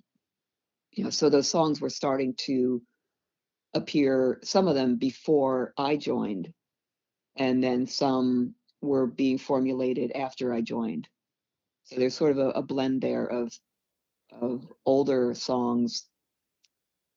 [0.91, 2.81] You know, so those songs were starting to
[3.73, 4.39] appear.
[4.43, 6.53] Some of them before I joined,
[7.35, 11.07] and then some were being formulated after I joined.
[11.85, 13.51] So there's sort of a, a blend there of
[14.31, 16.07] of older songs,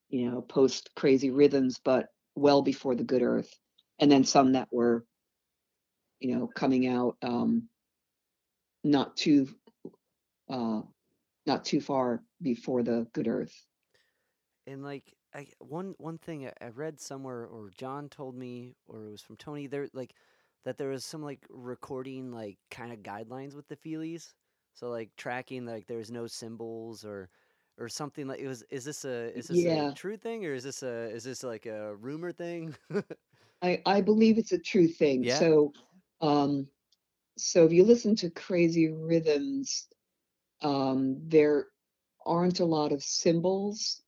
[0.08, 3.52] you know, post crazy rhythms, but well before the good earth,
[3.98, 5.04] and then some that were,
[6.20, 7.68] you know, coming out um,
[8.84, 9.48] not too
[10.48, 10.82] uh,
[11.46, 13.54] not too far before the good earth.
[14.66, 15.04] And like
[15.36, 19.22] I one one thing I, I read somewhere or John told me or it was
[19.22, 20.14] from Tony there like
[20.64, 24.34] that there was some like recording like kind of guidelines with the feelies.
[24.74, 27.30] So like tracking like there's no cymbals or
[27.78, 28.64] or something like it was.
[28.70, 31.44] Is this a is this Yeah, a true thing or is this a is this
[31.44, 32.76] like a rumor thing?
[33.62, 35.26] I I believe it's a true thing.
[35.26, 35.44] yeah.
[35.44, 35.74] So,
[36.20, 36.68] um,
[37.38, 39.88] so if you listen to Crazy Rhythms,
[40.62, 41.68] um, there
[42.26, 44.02] aren't a lot of cymbals,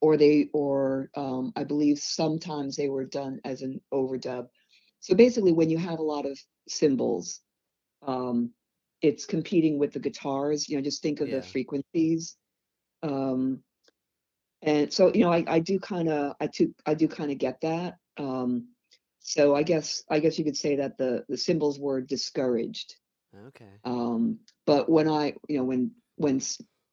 [0.00, 4.48] or they or um, I believe sometimes they were done as an overdub.
[5.00, 6.38] So basically, when you have a lot of
[6.68, 7.40] cymbals,
[8.06, 8.52] um,
[9.02, 10.68] it's competing with the guitars.
[10.68, 12.36] You know, just think of the frequencies.
[13.02, 13.62] Um,
[14.62, 17.38] and so, you know, I, I do kind of, I do, I do kind of
[17.38, 17.94] get that.
[18.18, 18.68] Um,
[19.20, 22.96] so I guess, I guess you could say that the the cymbals were discouraged.
[23.48, 23.72] Okay.
[23.84, 26.40] Um, but when I, you know, when when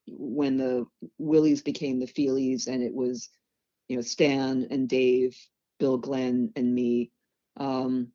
[0.07, 0.85] when the
[1.17, 3.29] Willies became the Feelies, and it was,
[3.87, 5.37] you know, Stan and Dave,
[5.79, 7.11] Bill Glenn and me,
[7.57, 8.09] um,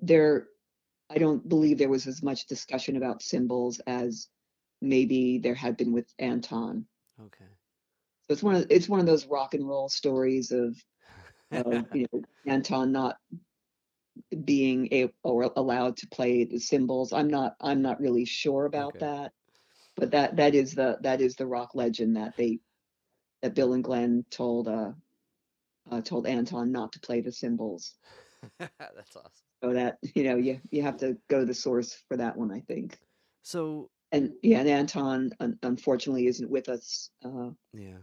[0.00, 0.46] there,
[1.10, 4.28] I don't believe there was as much discussion about cymbals as
[4.80, 6.86] maybe there had been with Anton.
[7.20, 7.44] Okay.
[8.22, 10.76] So it's one of it's one of those rock and roll stories of
[11.50, 13.16] of you know Anton not
[14.44, 17.12] being a, or allowed to play the cymbals.
[17.12, 19.06] I'm not I'm not really sure about okay.
[19.06, 19.32] that,
[19.98, 22.60] but that that is the that is the rock legend that they
[23.42, 24.92] that Bill and Glenn told uh,
[25.90, 27.94] uh told Anton not to play the cymbals.
[28.58, 29.30] That's awesome.
[29.62, 32.52] So that you know you you have to go to the source for that one,
[32.52, 32.98] I think.
[33.42, 37.98] So And yeah, and Anton un- unfortunately isn't with us uh, yeah.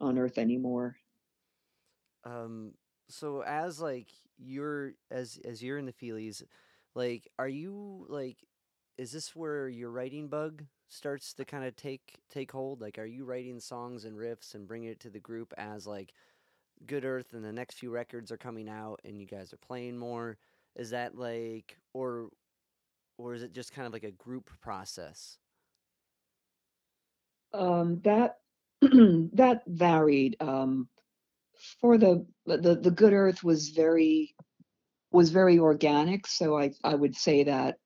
[0.00, 0.96] on Earth anymore.
[2.24, 2.72] Um.
[3.10, 6.42] So as like you're as as you're in the Feelies,
[6.94, 8.38] like are you like
[8.96, 10.64] is this where your writing bug
[10.94, 12.80] starts to kind of take take hold?
[12.80, 16.12] Like are you writing songs and riffs and bringing it to the group as like
[16.86, 19.98] Good Earth and the next few records are coming out and you guys are playing
[19.98, 20.38] more?
[20.76, 22.28] Is that like or
[23.18, 25.38] or is it just kind of like a group process?
[27.52, 28.38] Um, that
[28.80, 30.36] that varied.
[30.40, 30.88] Um,
[31.80, 34.34] for the the the Good Earth was very
[35.12, 36.26] was very organic.
[36.26, 37.78] So I I would say that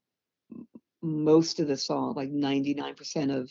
[1.08, 3.50] most of the song, like 99% of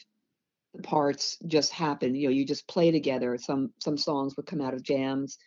[0.73, 2.17] the parts just happened.
[2.17, 3.37] You know, you just play together.
[3.37, 5.37] Some some songs would come out of jams.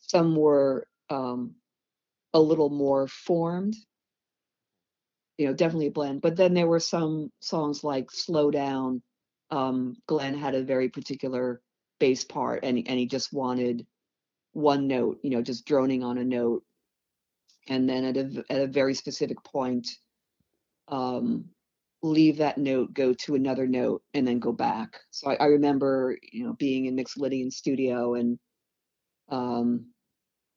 [0.00, 1.54] Some were um,
[2.32, 3.76] a little more formed.
[5.38, 6.20] You know, definitely a blend.
[6.20, 9.02] But then there were some songs like Slow Down.
[9.50, 11.60] Um, Glenn had a very particular
[12.00, 13.86] bass part, and and he just wanted
[14.52, 15.18] one note.
[15.22, 16.64] You know, just droning on a note,
[17.68, 19.88] and then at a at a very specific point,
[20.88, 21.46] um,
[22.02, 25.00] leave that note, go to another note, and then go back.
[25.10, 28.38] So I, I remember, you know, being in Mixolydian studio and
[29.30, 29.86] um,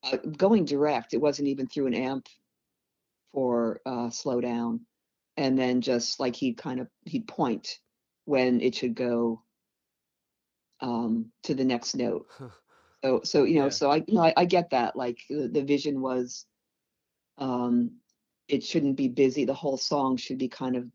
[0.04, 1.14] uh, going direct.
[1.14, 2.28] It wasn't even through an amp
[3.34, 4.82] for uh, slow down,
[5.38, 7.80] and then just like he'd kind of he'd point
[8.26, 9.42] when it should go
[10.82, 12.28] um, to the next note.
[13.04, 13.70] So so you know, yeah.
[13.70, 14.96] so I you know I, I get that.
[14.96, 16.46] Like the, the vision was,
[17.38, 17.92] um,
[18.48, 19.46] it shouldn't be busy.
[19.46, 20.86] The whole song should be kind of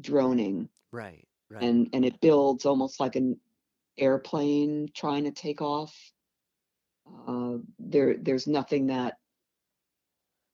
[0.00, 1.26] droning, Right.
[1.50, 1.62] Right.
[1.62, 3.38] and and it builds almost like an
[3.98, 5.94] airplane trying to take off.
[7.28, 9.18] Uh, there there's nothing that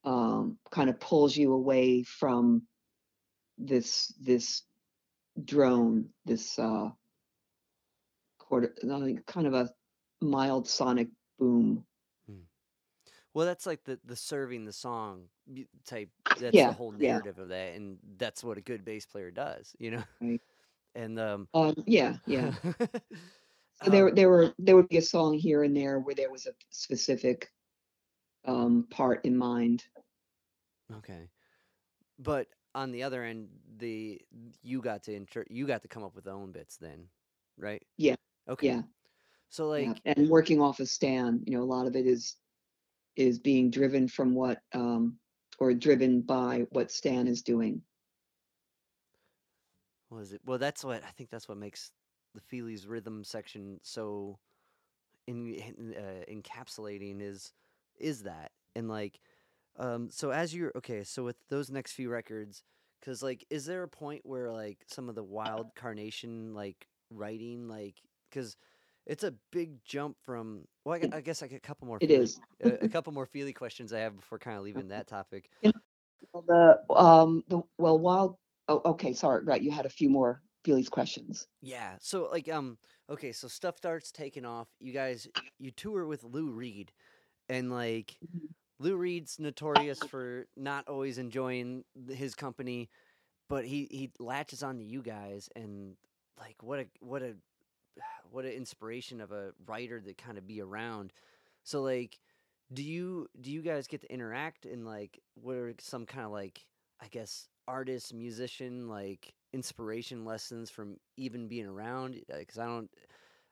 [0.05, 2.63] um, kind of pulls you away from
[3.59, 4.63] this this
[5.45, 6.89] drone, this uh,
[8.39, 8.75] quarter,
[9.27, 9.71] kind of a
[10.21, 11.85] mild sonic boom.
[12.31, 12.43] Mm.
[13.35, 15.25] Well, that's like the the serving the song
[15.87, 16.11] type.
[16.39, 19.31] That's the Yeah, whole yeah, narrative of that, and that's what a good bass player
[19.31, 20.05] does, you know.
[20.21, 20.41] right.
[20.95, 22.53] And um, Um, yeah, yeah.
[23.83, 26.31] So there um, there were there would be a song here and there where there
[26.31, 27.53] was a specific
[28.47, 29.85] um, part in mind.
[30.99, 31.31] okay.
[32.19, 34.21] But on the other end, the
[34.63, 37.09] you got to inter- you got to come up with the own bits then,
[37.57, 37.83] right?
[37.97, 38.17] Yeah,
[38.49, 38.69] Okay.
[38.69, 38.83] yeah,
[39.51, 39.95] So yeah.
[39.95, 42.37] like, And working off of Stan, you know, a lot of it is
[43.17, 45.19] is being driven from what um,
[45.59, 47.83] or driven by what Stan is doing.
[50.09, 50.41] what is it?
[50.45, 51.31] Well, that's what I think.
[51.31, 51.91] That's what makes
[52.35, 54.39] the Feelies rhythm section so
[55.27, 57.53] in uh, encapsulating is
[57.99, 59.21] is that and like
[59.79, 62.63] um so as you're okay so with those next few records
[63.01, 67.69] because like is there a point where like some of the wild carnation like writing
[67.69, 67.97] like
[68.31, 68.57] because
[69.09, 72.21] it's a big jump from well I, I guess like a couple more it feely
[72.23, 72.41] is.
[72.63, 75.51] a, a couple more feely questions i have before kind of leaving that topic
[76.35, 78.37] know, the um the well wild.
[78.69, 79.45] Oh, okay, sorry.
[79.45, 81.47] Right, you had a few more Felix questions.
[81.61, 82.79] yeah so like um
[83.11, 85.27] okay so stuff starts taking off you guys
[85.59, 86.93] you tour with lou reed
[87.49, 88.49] and like Mhm.
[88.81, 92.91] Lou Reed's notorious for not always enjoying his company,
[93.49, 95.97] but he he latches on to you guys and
[96.39, 97.37] like what a what a
[98.31, 101.13] what an inspiration of a writer to kind of be around.
[101.65, 102.19] So like,
[102.73, 106.33] do you do you guys get to interact and like what are some kind of
[106.33, 106.67] like
[107.01, 112.21] I guess artist musician like inspiration lessons from even being around?
[112.29, 112.91] Because I don't.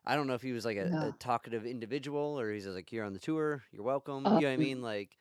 [0.07, 1.09] I don't know if he was like a, Yeah.
[1.09, 4.31] a talkative individual or he's just like, you're on the tour, you're welcome.
[4.31, 4.83] Um, you know what I mean?
[4.83, 5.19] Like,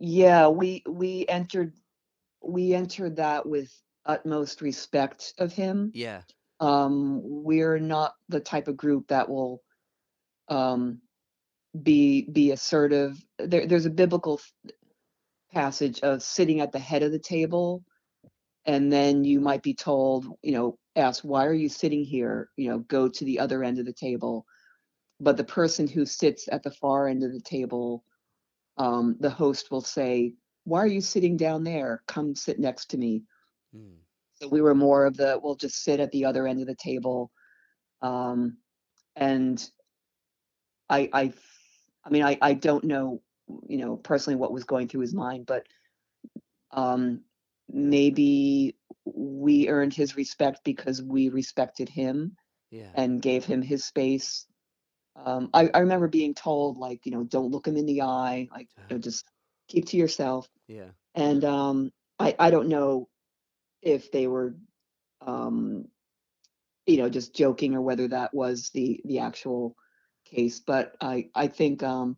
[0.00, 1.74] yeah, we we entered
[2.42, 5.94] we entered that with utmost respect of him.
[5.94, 6.22] yeah,
[6.60, 9.62] Um, we're not the type of group that will
[10.48, 11.00] um,
[11.82, 13.22] be be assertive.
[13.38, 14.40] There, there's a biblical
[15.52, 17.84] passage of sitting at the head of the table,
[18.66, 22.70] and then you might be told, you know, ask "Why are you sitting here?" You
[22.70, 24.46] know, go to the other end of the table.
[25.20, 28.04] But the person who sits at the far end of the table,
[28.76, 30.34] um, the host will say,
[30.64, 32.02] "Why are you sitting down there?
[32.06, 33.24] Come sit next to me."
[33.74, 33.96] mm,
[34.40, 36.74] So we were more of the we'll just sit at the other end of the
[36.74, 37.30] table.
[38.02, 38.58] Um,
[39.16, 39.68] and
[40.88, 41.32] I, I,
[42.04, 43.20] I mean, I, I don't know,
[43.66, 45.66] you know, personally what was going through his mind, but
[46.72, 47.22] um,
[47.68, 52.36] maybe we earned his respect because we respected him
[52.70, 54.46] yeah, and gave him his space.
[55.16, 58.48] Um, I, I remember being told, like, you know, don't look him in the eye,
[58.52, 59.24] like, you know, just
[59.68, 60.48] keep to yourself.
[60.68, 63.08] yeah, And um, I, I don't know
[63.82, 64.54] if they were,
[65.20, 65.86] um,
[66.86, 69.76] you know, just joking or whether that was the the actual
[70.24, 70.60] case.
[70.60, 72.16] But I I think, um,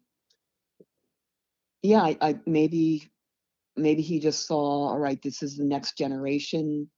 [1.82, 3.10] yeah, I, I maybe
[3.76, 6.90] maybe he just saw, all right, this is the next generation.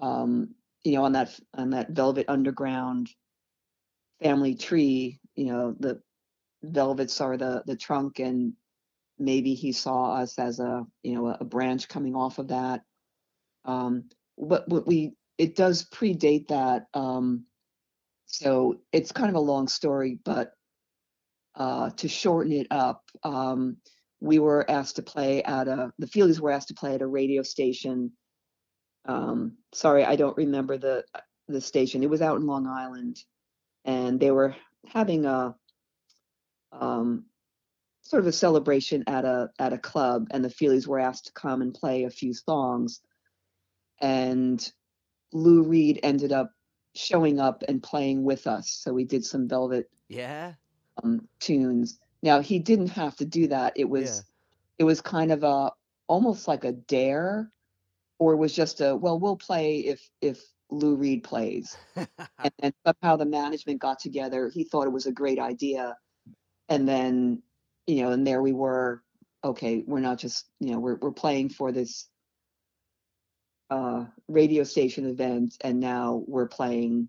[0.00, 3.08] Um, you know, on that on that Velvet Underground
[4.22, 6.00] family tree, you know, the
[6.62, 8.52] velvets are the the trunk and
[9.18, 12.82] maybe he saw us as a you know a, a branch coming off of that
[13.64, 14.04] um
[14.38, 17.44] but what we it does predate that um
[18.26, 20.52] so it's kind of a long story but
[21.56, 23.76] uh to shorten it up um
[24.20, 27.06] we were asked to play at a the Feelies were asked to play at a
[27.06, 28.12] radio station.
[29.04, 31.04] Um sorry i don't remember the
[31.48, 32.02] the station.
[32.02, 33.18] It was out in long island
[33.84, 34.54] and they were
[34.86, 35.54] having a
[36.72, 37.24] um
[38.02, 41.32] sort of a celebration at a at a club and the Feelies were asked to
[41.32, 43.00] come and play a few songs
[44.02, 44.72] and
[45.32, 46.52] Lou Reed ended up
[46.94, 48.70] showing up and playing with us.
[48.70, 50.54] So we did some velvet yeah,
[51.02, 51.98] um, tunes.
[52.22, 53.74] Now he didn't have to do that.
[53.76, 54.22] It was Yeah.
[54.80, 55.72] it was kind of a
[56.08, 57.50] almost like a dare
[58.18, 61.76] or it was just a well we'll play if if Lou Reed plays.
[62.44, 64.50] And then somehow the management got together.
[64.52, 65.96] He thought it was a great idea.
[66.68, 67.42] And then
[67.86, 69.02] you know and there we were.
[69.44, 72.08] Okay we're not just you know we're, we're playing for this
[73.72, 77.08] uh radio station event and now we're playing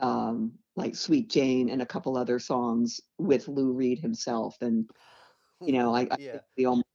[0.00, 4.56] um like sweet jane and a couple other songs with lou reed himself.
[4.62, 4.90] And
[5.60, 6.86] you know i, I yeah, think we almost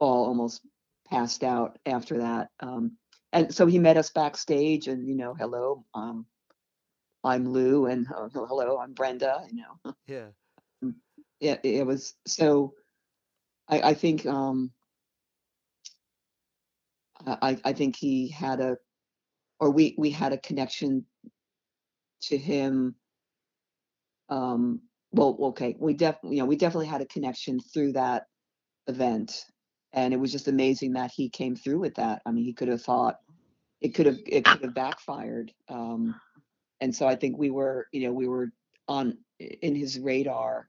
[0.00, 0.62] all almost
[1.10, 2.50] passed out after that.
[2.60, 2.96] Um
[3.32, 6.26] and so he met us backstage and you know hello um
[7.24, 9.94] i'm lou and uh, hello i'm brenda you know.
[10.06, 10.28] Yeah,
[11.40, 12.74] it, it was so
[13.68, 14.72] I, I think um
[17.26, 18.76] I, I think he had a
[19.60, 21.06] or we we had a connection
[22.22, 22.96] to him
[24.30, 24.80] um
[25.12, 28.24] well okay we def you know we definitely had a connection through that
[28.88, 29.46] event.
[29.94, 32.22] And it was just amazing that he came through with that.
[32.26, 33.16] I mean he could have thought
[33.82, 36.16] it could have it could have backfired um
[36.80, 38.48] and so i think we were you know we were
[38.88, 40.68] on in his radar.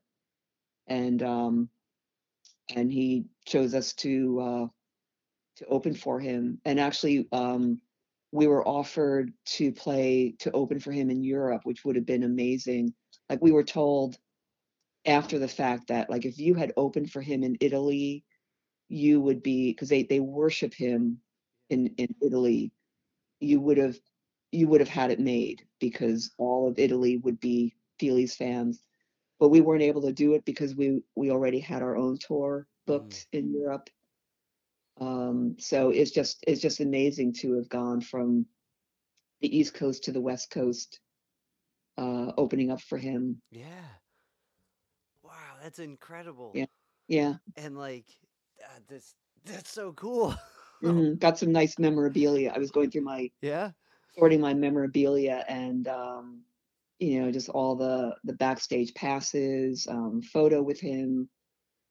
[0.88, 1.70] And um
[2.76, 4.68] and he chose us to uh
[5.58, 6.60] to open for him.
[6.66, 7.82] And actually um
[8.32, 12.24] we were offered to play to open for him in Europe which would have been
[12.24, 12.94] amazing.
[13.30, 14.18] Like we were told
[15.06, 18.24] after the fact that like if you had opened for him in Italy
[18.90, 21.20] you would be because they they worship him
[21.70, 22.72] in in Italy
[23.40, 23.98] you would have
[24.52, 28.82] you would have had it made because all of Italy would be Feelies fans.
[29.40, 32.68] But we weren't able to do it because we we already had our own tour
[32.88, 33.90] booked in Europe
[35.00, 38.46] um so it's just it's just amazing to have gone from
[39.42, 41.00] the east coast to the west coast
[41.98, 44.00] uh opening up for him yeah.
[45.24, 46.54] Wow, that's incredible.
[46.54, 46.66] Yeah.
[47.08, 48.06] yeah And like,
[48.64, 49.16] uh, this
[49.46, 50.36] that's so cool.
[50.84, 51.18] mhm.
[51.20, 53.72] got some nice memorabilia i was going through my yeah,
[54.18, 56.42] sorting my memorabilia and um
[57.00, 61.30] you know just all the the backstage passes um photo with him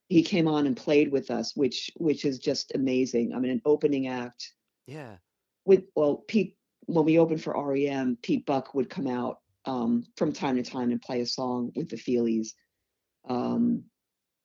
[0.08, 3.62] he came on and played with us which which is just amazing i mean an
[3.64, 4.52] opening act
[4.86, 5.16] yeah,
[5.64, 10.32] with well pete when we opened for rem pete buck would come out um, from
[10.32, 12.48] time to time and play a song with the Feelies.
[13.28, 13.84] Um,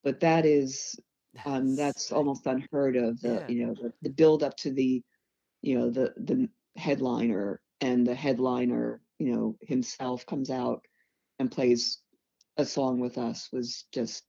[0.04, 0.98] but that is
[1.46, 3.20] um, that's almost unheard of.
[3.22, 3.48] The Yeah.
[3.48, 5.04] you know the, the build up to the
[5.62, 10.86] you know the the headliner and the headliner you know himself comes out
[11.40, 12.00] and plays
[12.58, 14.24] a song with us was just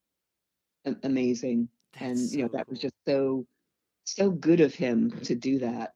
[0.85, 1.69] amazing
[1.99, 3.47] and That's you know so that was just so
[4.05, 5.93] so good of him to do that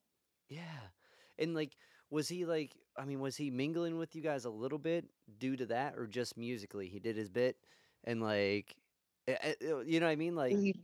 [0.49, 0.91] Yeah.
[1.39, 1.77] And like
[2.11, 5.07] was he like I mean was he mingling with you guys a little bit
[5.39, 6.89] due to that or just musically?
[6.89, 7.57] He did his bit
[8.05, 8.77] and like
[9.27, 9.55] eh, eh,
[9.87, 10.75] you know what I mean like we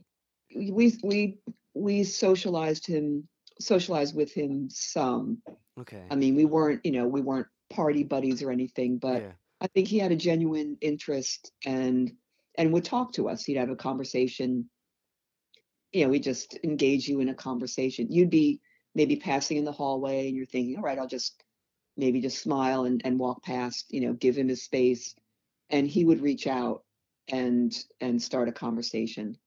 [0.55, 1.39] we we
[1.73, 3.27] we socialized him
[3.59, 5.41] socialized with him some
[5.79, 6.03] okay.
[6.09, 9.31] i mean we weren't you know we weren't party buddies or anything but Yeah.
[9.61, 12.11] i think he had a genuine interest and
[12.55, 14.69] and would talk to us he'd have a conversation
[15.91, 18.59] you know we just engage you in a conversation you'd be
[18.95, 21.43] maybe passing in the hallway and you're thinking all right i'll just
[21.97, 25.15] maybe just smile and, and walk past you know give him his space
[25.69, 26.83] and he would reach out
[27.29, 29.37] and and start a conversation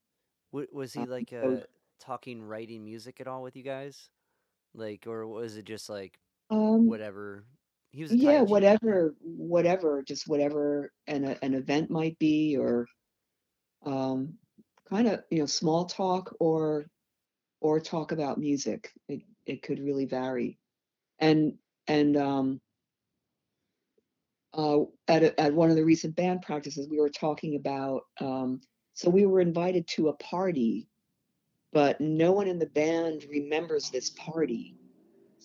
[0.53, 1.61] was he um, like so, uh
[2.01, 4.11] talking writing music at all with you guys?
[4.75, 6.19] Like or was it just like
[6.51, 7.45] um whatever?
[7.95, 12.89] He was yeah whatever whatever just whatever an, an event might be or
[13.87, 14.35] um
[14.91, 16.87] kind of you know small talk or
[17.61, 20.59] or talk about music it, it could really vary.
[21.21, 21.55] And
[21.87, 22.61] and um
[24.55, 28.61] uh at, a, at one of the recent band practices we were talking about um
[28.95, 30.89] so we were invited to a party
[31.73, 34.77] but no one in the band remembers this party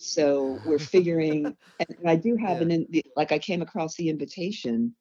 [0.02, 1.44] so we're figuring
[1.78, 2.62] and, i do have Yeah.
[2.62, 4.94] an in, the- like i came across the invitation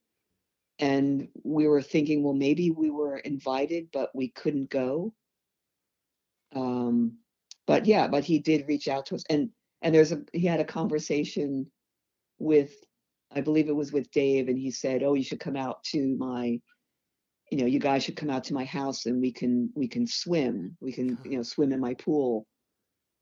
[0.79, 5.13] and we were thinking well maybe we were invited but we couldn't go.
[6.53, 7.17] Um
[7.67, 9.49] but yeah but he did reach out to us and
[9.81, 11.69] and there's a he had a conversation
[12.39, 12.73] with
[13.31, 16.15] i believe it was with dave and he said oh you should come out to
[16.17, 16.59] my
[17.51, 20.05] you know you guys should come out to my house and we can we can
[20.07, 20.75] swim.
[20.81, 22.45] We can you know swim in my pool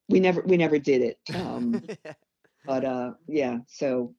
[0.09, 1.83] we never we never did it um
[2.65, 4.13] but uh yeah so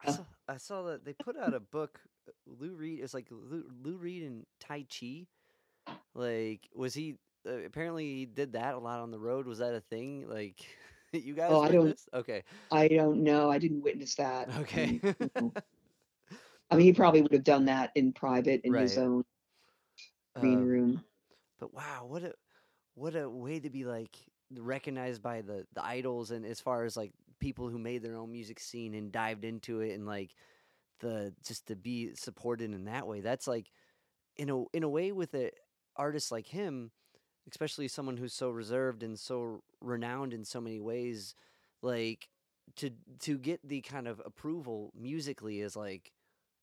[0.00, 2.00] I uh, saw I saw that they put out a book.
[2.28, 3.00] uh, Lou Reed.
[3.00, 5.26] It's like Lou, Lou Reed and Tai Chi.
[6.14, 7.16] Like, was he?
[7.46, 9.46] Uh, apparently, he did that a lot on the road.
[9.46, 10.28] Was that a thing?
[10.28, 10.66] Like,
[11.12, 11.98] you guys oh i don't?
[12.14, 12.42] Okay.
[12.70, 15.00] i don't know i didn't witness that Okay.
[15.00, 15.54] um, you know.
[16.70, 19.24] i mean he probably would have done that in private in his own
[20.40, 21.04] green Um, room
[21.58, 22.34] but wow, what a
[22.94, 24.16] what a way to be like
[24.52, 28.30] recognized by the the idols and as far as like people who made their own
[28.30, 30.34] music scene and dived into it and like
[31.00, 33.20] the just to be supported in that way.
[33.20, 33.70] That's like
[34.36, 35.50] in a in a way with a
[35.96, 36.90] artist like him,
[37.50, 41.34] especially someone who's so reserved and so renowned in so many ways,
[41.82, 42.28] like
[42.76, 42.90] to
[43.20, 46.12] to get the kind of approval musically is like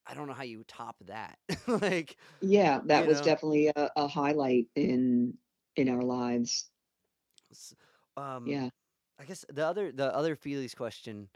[0.07, 1.37] I don't know how you top that.
[1.67, 5.35] like, yeah that was know, definitely a, a highlight in
[5.75, 6.70] in our lives
[7.51, 7.75] s-
[8.17, 8.79] um yeah
[9.19, 11.29] I guess the other the other Feelies question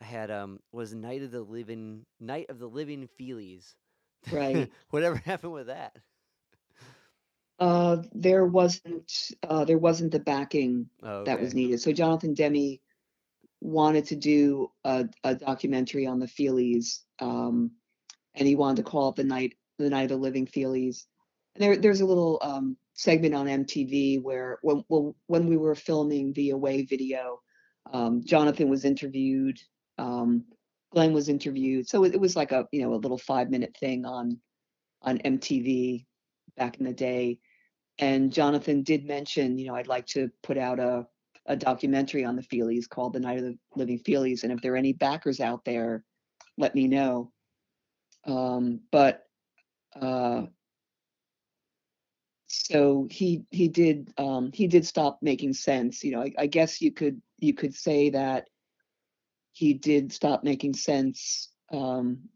[0.00, 3.74] I had um was Night of the Living Night of the Living Feelies.
[4.30, 5.96] right Whatever happened with that?
[7.58, 11.54] uh there wasn't uh there wasn't the backing Oh, that was okay.
[11.54, 12.78] needed so jonathan Demme
[13.60, 17.70] wanted to do a, a documentary on the feelies um
[18.34, 21.06] and he wanted to call it the night the night of the living feelies
[21.60, 24.84] there there's a little um segment on mtv where when
[25.26, 27.40] when we were filming the away video
[27.92, 29.58] um jonathan was interviewed
[29.98, 30.44] um
[30.90, 31.88] glenn was interviewed.
[31.88, 34.40] So it, it was like a you know a little five minute thing on
[35.02, 36.04] on mtv
[36.56, 37.38] back in the day.
[37.98, 41.06] And jonathan did mention you know i'd like to put out a
[41.46, 44.42] a documentary on the feelies called the night of the living feelies.
[44.44, 46.04] And if there are any backers out there
[46.58, 47.32] let me know.
[48.26, 49.22] Um but
[50.00, 50.46] uh
[52.70, 56.80] so he he did um he did stop making sense you know I, I guess
[56.80, 58.48] you could you could say that
[59.52, 62.28] he did stop making sense um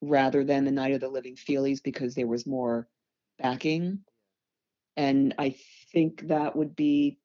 [0.00, 2.88] rather than the night of the living feelies because there was more
[3.38, 4.00] backing.
[4.96, 5.56] And i
[5.92, 7.18] think that would be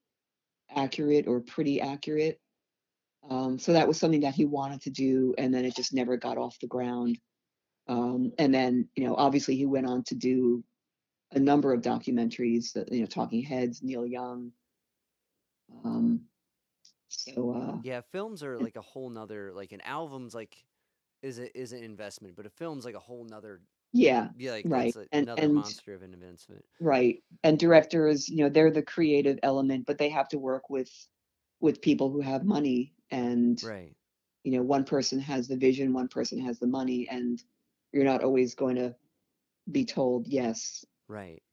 [0.75, 2.39] accurate or pretty accurate.
[3.29, 6.17] Um so that was something that he wanted to do and then it just never
[6.17, 7.17] got off the ground.
[7.87, 10.63] Um and then you know obviously he went on to do
[11.31, 14.51] a number of documentaries that you know talking heads neil young
[15.85, 16.21] um
[17.07, 20.65] so uh Yeah, films are like a whole nother like an album's like
[21.21, 23.61] is a, is an investment, but a film's like a whole nother
[23.93, 26.65] yeah yeah like right and another and monster of an investment.
[26.79, 31.07] right and directors you know they're the creative element but they have to work with
[31.59, 33.95] with people who have money and Right.
[34.43, 37.43] you know one person has the vision one person has the money and
[37.91, 38.95] you're not always going to
[39.71, 40.85] be told yes.
[41.09, 41.43] Right.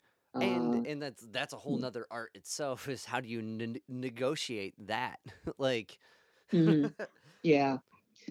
[0.41, 3.83] And and that's that's a whole mm, nother art itself is how do you ne-
[3.89, 5.21] negotiate that?
[5.59, 5.99] like
[6.53, 6.93] mhm,
[7.43, 7.79] yeah.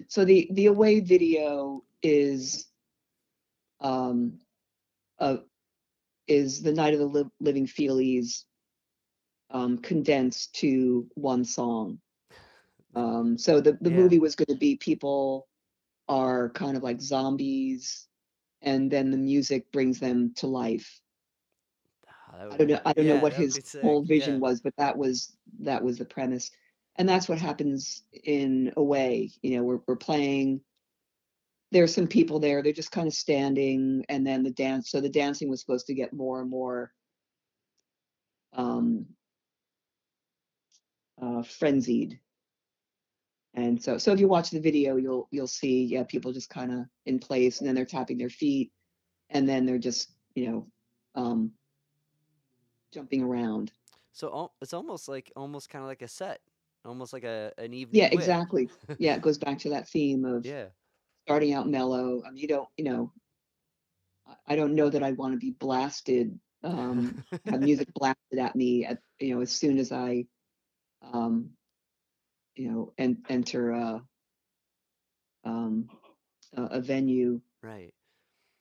[0.08, 2.68] So the the away video is
[3.80, 4.40] um
[5.18, 5.38] uh
[6.26, 8.44] is the Night of the Li- Living Feelies
[9.50, 12.00] um condensed to one song.
[12.94, 13.90] Um so the the yeah.
[13.90, 15.48] movie was going to be people
[16.08, 18.08] are kind of like zombies
[18.62, 21.00] and then the music brings them to life.
[22.28, 23.82] I don't know I don't know what his sick.
[23.82, 24.08] whole Yeah.
[24.08, 26.50] vision was, but that was that was the premise.
[26.96, 29.32] And that's what happens in Away.
[29.42, 30.60] You know, we're we're playing
[31.72, 35.08] there's some people there, they're just kind of standing and then the dance so the
[35.08, 36.92] dancing was supposed to get more and more
[38.52, 39.06] um
[41.20, 42.20] uh frenzied.
[43.54, 46.72] And so so if you watch the video, you'll you'll see yeah, people just kind
[46.72, 48.72] of in place and then they're tapping their feet
[49.30, 50.66] and then they're just, you know,
[51.14, 51.52] um
[52.96, 53.74] jumping around.
[54.12, 56.40] So it's almost like almost kind of like a set,
[56.84, 58.36] almost like a an Yeah, evening with.
[58.36, 58.70] exactly.
[58.98, 60.70] Yeah, it goes back to that theme of yeah.
[61.26, 62.22] starting out mellow.
[62.24, 63.12] I mean, you don't, you know,
[64.26, 67.18] I- I don't know that I'd want to be blasted, um,
[67.50, 70.26] have music blasted at me at, you know, as soon as I,
[71.02, 71.56] um,
[72.56, 74.06] you know, and enter a,
[75.44, 75.88] um,
[76.56, 77.40] a, a venue.
[77.62, 77.94] right.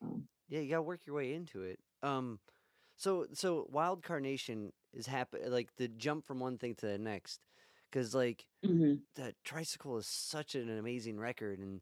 [0.01, 1.79] Um, Yeah, you gotta work your way into it.
[2.03, 2.39] Um,
[2.95, 7.41] so so Wild Carnation is happen like the jump from one thing to the next,
[7.91, 9.05] because like mhm.
[9.15, 11.81] the Tricycle is such an amazing record and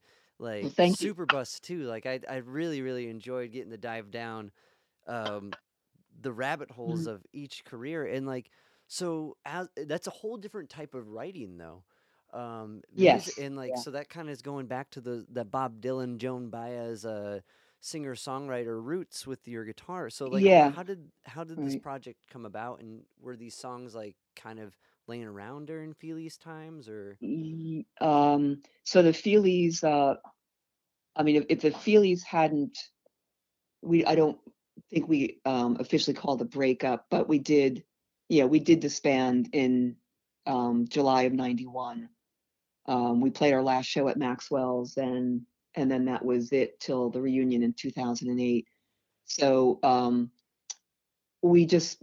[0.61, 0.85] Well, like you.
[0.87, 1.83] Super Bus too.
[1.83, 4.51] Like I I really really enjoyed getting the dive down,
[5.07, 5.57] um,
[6.21, 7.07] the rabbit holes Mhm.
[7.07, 8.49] of each career and like
[8.87, 11.83] so as that's a whole different type of writing though.
[12.33, 13.37] Um, music Yes.
[13.37, 13.77] and like Yeah.
[13.77, 17.41] so that kind of is going back to the the Bob Dylan, Joan Baez, uh,
[17.83, 20.09] singer songwriter roots with your guitar.
[20.09, 20.71] So like Yeah.
[20.71, 24.77] how did how did this project come about and were these songs like kind of
[25.05, 27.17] laying around during Feely's times or
[27.99, 30.15] Um, so the Feelies, uh,
[31.13, 32.77] I mean, if, if the Feelies hadn't,
[33.81, 34.39] we, I don't
[34.89, 37.83] think we um, officially called a breakup, but we did,
[38.29, 39.97] yeah, we did disband in
[40.45, 42.07] um, July of 91.
[42.85, 45.41] Um, we played our last show at Maxwell's and,
[45.75, 48.67] and then that was it till the reunion in 2008.
[49.25, 50.31] So um,
[51.41, 52.01] we just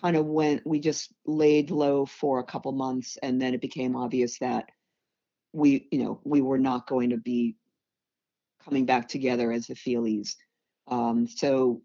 [0.00, 3.96] kind of went, we just laid low for a couple months and then it became
[3.96, 4.66] obvious that
[5.52, 7.56] we, you know, we were not going to be
[8.64, 10.34] coming back together as the Feelies.
[10.88, 11.82] Um, so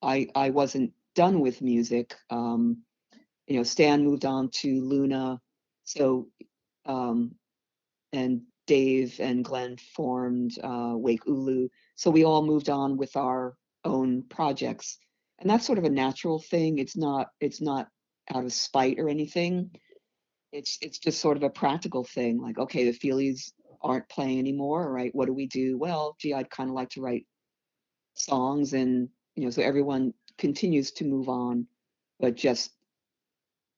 [0.00, 2.14] I I wasn't done with music.
[2.30, 2.82] Um,
[3.46, 5.40] you know, Stan moved on to Luna,
[5.84, 6.28] so
[6.86, 7.34] um,
[8.12, 11.68] and Dave and Glenn formed uh, Wake Ooloo.
[11.96, 13.54] So we all moved on with our
[13.84, 14.98] own projects,
[15.40, 16.78] and that's sort of a natural thing.
[16.78, 17.88] It's not it's not
[18.32, 19.70] out of spite or anything.
[20.52, 22.40] It's it's just sort of a practical thing.
[22.40, 25.14] Like, okay, the Feelies aren't playing anymore, right?
[25.14, 25.76] What do we do?
[25.78, 27.26] Well, gee, I'd kind of like to write
[28.14, 31.66] songs, and you know, so everyone continues to move on,
[32.20, 32.70] but just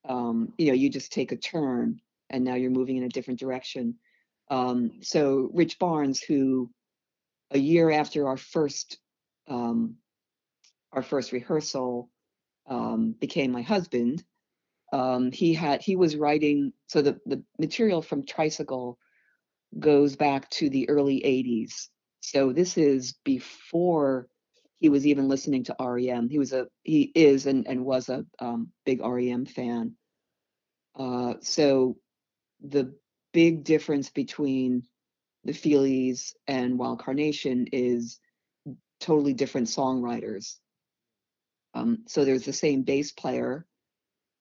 [0.06, 3.40] um, you know, you just take a turn, and now you're moving in a different
[3.40, 3.94] direction.
[4.50, 6.70] Um, so Rich Barnes, who
[7.50, 8.98] a year after our first
[9.48, 9.96] um,
[10.92, 12.08] our first rehearsal
[12.66, 14.24] um, became my husband,
[14.92, 16.72] um, he had he was writing.
[16.86, 18.98] So the the material from Tricycle
[19.78, 21.88] goes back to the early 80s.
[22.20, 24.28] So this is before
[24.78, 26.28] he was even listening to REM.
[26.28, 29.96] He was a he is and, and was a um, big REM fan.
[30.96, 31.96] Uh, so
[32.60, 32.94] the
[33.34, 34.84] big difference between
[35.44, 38.18] the Feelies and Wild Carnation is
[39.00, 40.56] totally different songwriters.
[41.74, 43.66] Um, so there's the same bass player,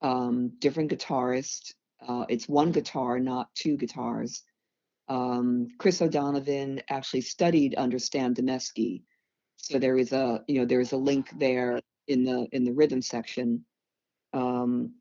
[0.02, 1.74] um, different guitarist.
[2.08, 4.44] Uh, it's one guitar, not two guitars.
[5.10, 9.02] Um, Chris O'Donovan actually studied under Stan Demeski,
[9.58, 12.72] so there is a you know there is a link there in the in the
[12.72, 13.66] rhythm section.
[14.32, 14.94] Um,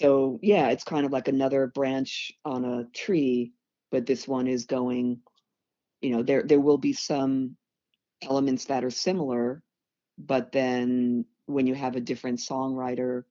[0.00, 3.52] so yeah, it's kind of like another branch on a tree,
[3.92, 5.20] but this one is going.
[6.00, 7.56] You know, there there will be some
[8.22, 9.62] elements that are similar,
[10.18, 13.22] but then when you have a different songwriter,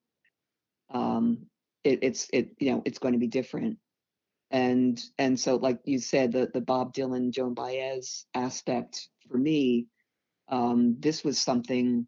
[0.89, 1.47] um,
[1.83, 3.77] it, it's it you know it's going to be different
[4.51, 9.87] and and so like you said the the bob dylan joan baez aspect for me
[10.49, 12.07] um this was something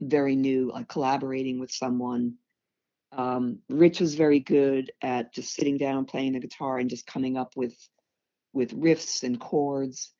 [0.00, 2.34] very new like collaborating with someone
[3.16, 7.36] um rich was very good at just sitting down playing the guitar and just coming
[7.36, 7.76] up with
[8.52, 10.12] with riffs and chords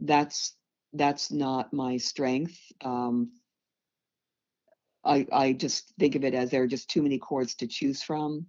[0.00, 0.56] that's
[0.92, 2.58] that's not my strength.
[2.82, 3.32] Um,
[5.04, 8.02] I I just think of it as there are just too many chords to choose
[8.02, 8.46] from,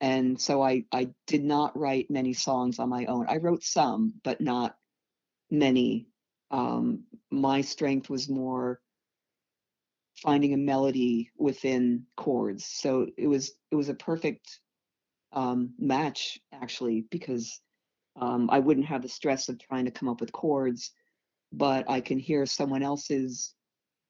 [0.00, 3.26] and so I I did not write many songs on my own.
[3.28, 4.76] I wrote some, but not
[5.50, 6.08] many.
[6.50, 8.80] Um, my strength was more
[10.22, 12.64] finding a melody within chords.
[12.64, 14.60] So it was it was a perfect
[15.32, 17.60] um, match actually because
[18.18, 20.92] um, I wouldn't have the stress of trying to come up with chords,
[21.52, 23.54] but I can hear someone else's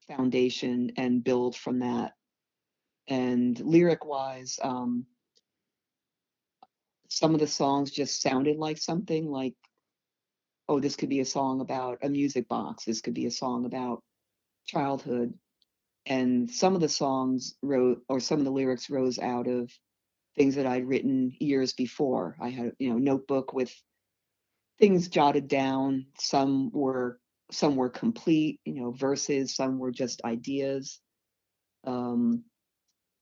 [0.07, 2.13] foundation and build from that.
[3.09, 5.07] And lyric wise, um,
[7.09, 9.55] some of the songs just sounded like something like,
[10.69, 12.85] oh, this could be a song about a music box.
[12.85, 14.03] This could be a song about
[14.67, 15.33] childhood.
[16.07, 19.71] And some of the songs wrote, or some of the lyrics rose out of
[20.37, 22.37] things that I'd written years before.
[22.41, 23.75] I had, you know, notebook with
[24.79, 26.07] things jotted down.
[26.19, 27.19] Some were
[27.51, 29.55] some were complete, you know, verses.
[29.55, 31.01] Some were just ideas.
[31.85, 32.45] Um,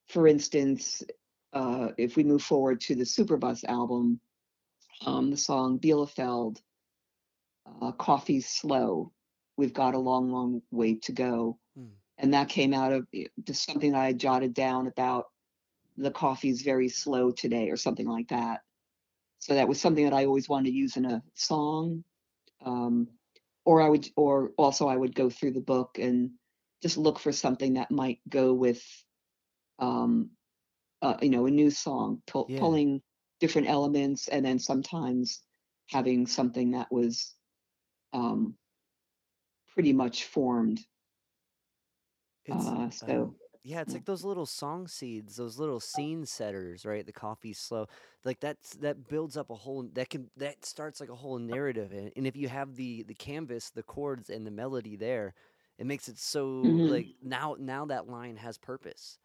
[0.08, 1.02] for instance,
[1.52, 4.20] uh, if we move forward to the Superbus album,
[5.04, 6.58] um, the song Bielefeld,
[7.82, 9.12] uh, Coffee's Slow,
[9.56, 11.58] We've Got a Long, Long Way to Go.
[12.24, 15.26] And that came out of eh, just something I jotted down about
[15.98, 18.62] the coffee's very slow today or something like that.
[19.40, 22.02] So that was something that I always wanted to use in a song.
[22.64, 23.08] Um,
[23.66, 26.30] or I would, or also I would go through the book and
[26.82, 28.82] just look for something that might go with
[29.78, 30.30] um,
[31.02, 32.58] uh, you know, a new song, pull, yeah.
[32.58, 33.02] pulling
[33.38, 35.42] different elements, and then sometimes
[35.90, 37.34] having something that was
[38.14, 38.54] um,
[39.74, 40.80] pretty much formed.
[42.46, 43.06] It's, uh, so.
[43.06, 43.34] Um,
[43.66, 47.06] yeah, it's like those little song seeds, those little scene setters, right?
[47.06, 47.86] The coffee slow,
[48.22, 51.92] like that's that builds up a whole that can that starts like a whole narrative,
[51.92, 55.32] and, and if you have the the canvas, the chords, and the melody there,
[55.78, 56.92] it makes it so mm-hmm.
[56.92, 59.18] like now now that line has purpose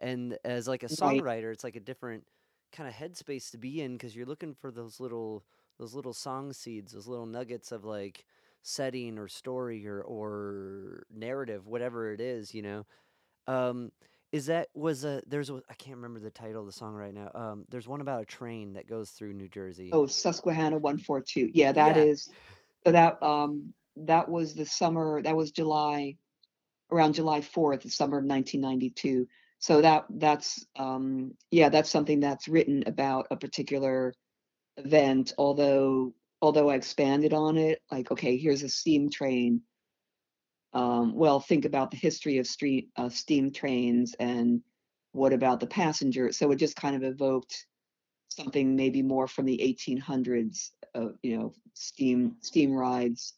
[0.00, 2.24] and as like a songwriter it's like a different
[2.72, 5.44] kind of headspace to be in because you're looking for those little
[5.78, 8.24] those little song seeds those little nuggets of like
[8.66, 12.84] setting or story or or narrative whatever it is you know
[13.46, 13.92] um
[14.32, 17.14] is that was a there's a I can't remember the title of the song right
[17.14, 17.30] now.
[17.36, 19.90] Um, there's one about a train that goes through New Jersey.
[19.92, 21.50] Oh, Susquehanna 142.
[21.54, 22.02] Yeah, that yeah.
[22.02, 22.28] is
[22.84, 26.16] so that um that was the summer that was July
[26.90, 29.28] around July 4th, the summer of 1992
[29.64, 34.12] so that that's um, yeah that's something that's written about a particular
[34.76, 36.12] event although
[36.44, 39.60] although i expanded on it like okay here's a steam train
[40.72, 44.60] um, well think about the history of street steam trains and
[45.12, 47.66] what about the passenger so it just kind of evoked
[48.28, 53.34] something maybe more from the 1800s uh, you know steam steam rides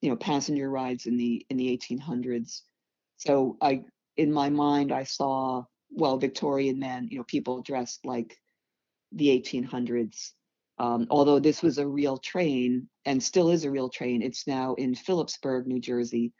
[0.00, 2.62] you know passenger rides in the in the 1800s
[3.18, 3.84] so i
[4.16, 8.36] in my mind, I saw, well, Victorian men, you know, people dressed like
[9.12, 10.32] the 1800s.
[10.78, 14.74] Um, although this was a real train and still is a real train, it's now
[14.74, 16.32] in Phillipsburg, New Jersey.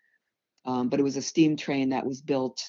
[0.64, 2.62] Um, but it was a steam train that was built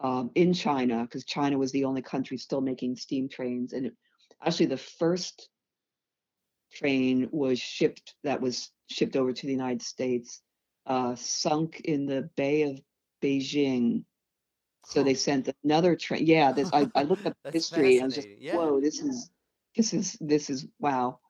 [0.00, 3.72] um, in China because China was the only country still making steam trains.
[3.72, 3.92] And it,
[4.44, 5.48] actually, the first
[6.72, 10.42] train was shipped that was shipped over to the United States,
[10.86, 12.80] uh, sunk in the Bay of
[13.22, 14.04] Beijing.
[14.84, 16.26] So they sent another train.
[16.26, 18.56] Yeah, this I, I looked up history and I was just, yeah.
[18.56, 19.30] whoa, this is
[19.76, 21.20] this is this is wow.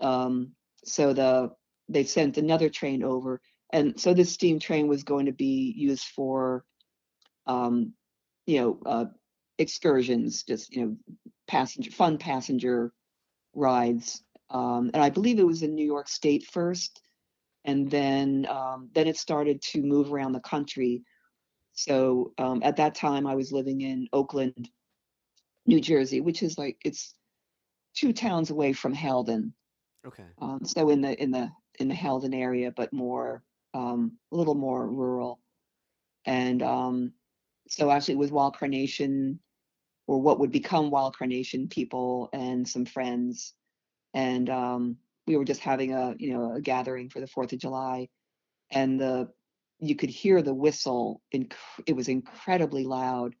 [0.00, 0.52] Um,
[0.84, 1.50] so the
[1.88, 3.40] they sent another train over,
[3.72, 6.64] and so this steam train was going to be used for,
[7.46, 7.92] um,
[8.46, 9.04] you know, uh,
[9.58, 10.96] excursions, just you know,
[11.46, 12.92] passenger fun passenger
[13.54, 14.22] rides.
[14.50, 17.00] Um, and I believe it was in New York State first,
[17.64, 21.02] and then um, then it started to move around the country.
[21.72, 24.70] So um, at that time, I was living in Oakland,
[25.66, 27.14] New Jersey, which is like it's
[27.96, 29.52] two towns away from Haledon.
[30.06, 30.26] Okay.
[30.40, 33.42] Um, so in the in the in the Haledon area, but more
[33.74, 35.40] um, a little more rural.
[36.24, 37.12] And um,
[37.68, 39.40] so actually, with Wild Carnation,
[40.06, 43.54] or what would become Wild Carnation people and some friends,
[44.14, 47.58] and um, we were just having a you know a gathering for the Fourth of
[47.58, 48.08] July,
[48.70, 49.28] and the
[49.78, 51.22] you could hear the whistle.
[51.34, 51.54] Inc-
[51.86, 53.34] it was incredibly loud,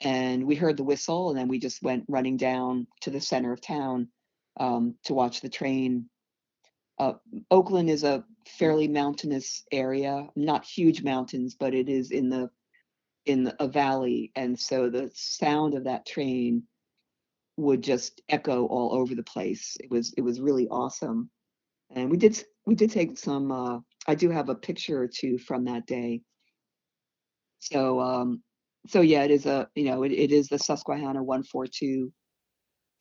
[0.00, 3.52] and we heard the whistle, and then we just went running down to the center
[3.52, 4.08] of town
[4.58, 6.08] um, to watch the train.
[6.98, 7.14] Uh,
[7.50, 12.50] Oakland is a fairly mountainous area, not huge mountains, but it is in the
[13.26, 16.62] in a valley, and so the sound of that train
[17.56, 19.76] would just echo all over the place.
[19.80, 21.30] It was it was really awesome,
[21.90, 23.52] and we did we did take some.
[23.52, 26.22] Uh, I do have a picture or two from that day.
[27.60, 28.42] So um,
[28.88, 32.12] so yeah, it is a you know it, it is the Susquehanna 142,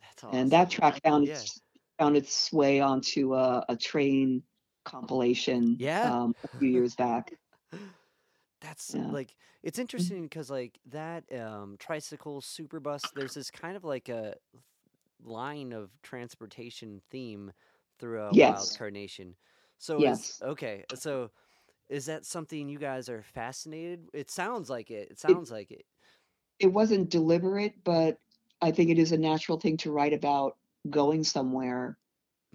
[0.01, 0.31] That's awesome.
[0.31, 1.47] and that track found Yeah.
[1.47, 1.61] its
[1.99, 4.43] found its way onto a, a train
[4.85, 5.79] compilation.
[5.79, 6.13] Yeah?
[6.13, 7.31] um, a few years back.
[8.61, 9.11] That's Yeah.
[9.11, 14.09] like it's interesting because like that um tricycle super bus there's this kind of like
[14.09, 14.35] a
[15.23, 17.53] line of transportation theme
[17.99, 18.75] through a wild Yes.
[18.75, 19.37] carnation.
[19.79, 20.43] So Yes.
[20.43, 21.31] okay, so
[21.89, 24.09] is that something you guys are fascinated?
[24.13, 25.11] It sounds like it.
[25.11, 25.85] It sounds like it.
[26.59, 28.19] It wasn't deliberate, but
[28.61, 30.57] I think it is a natural thing to write about
[30.89, 31.97] going somewhere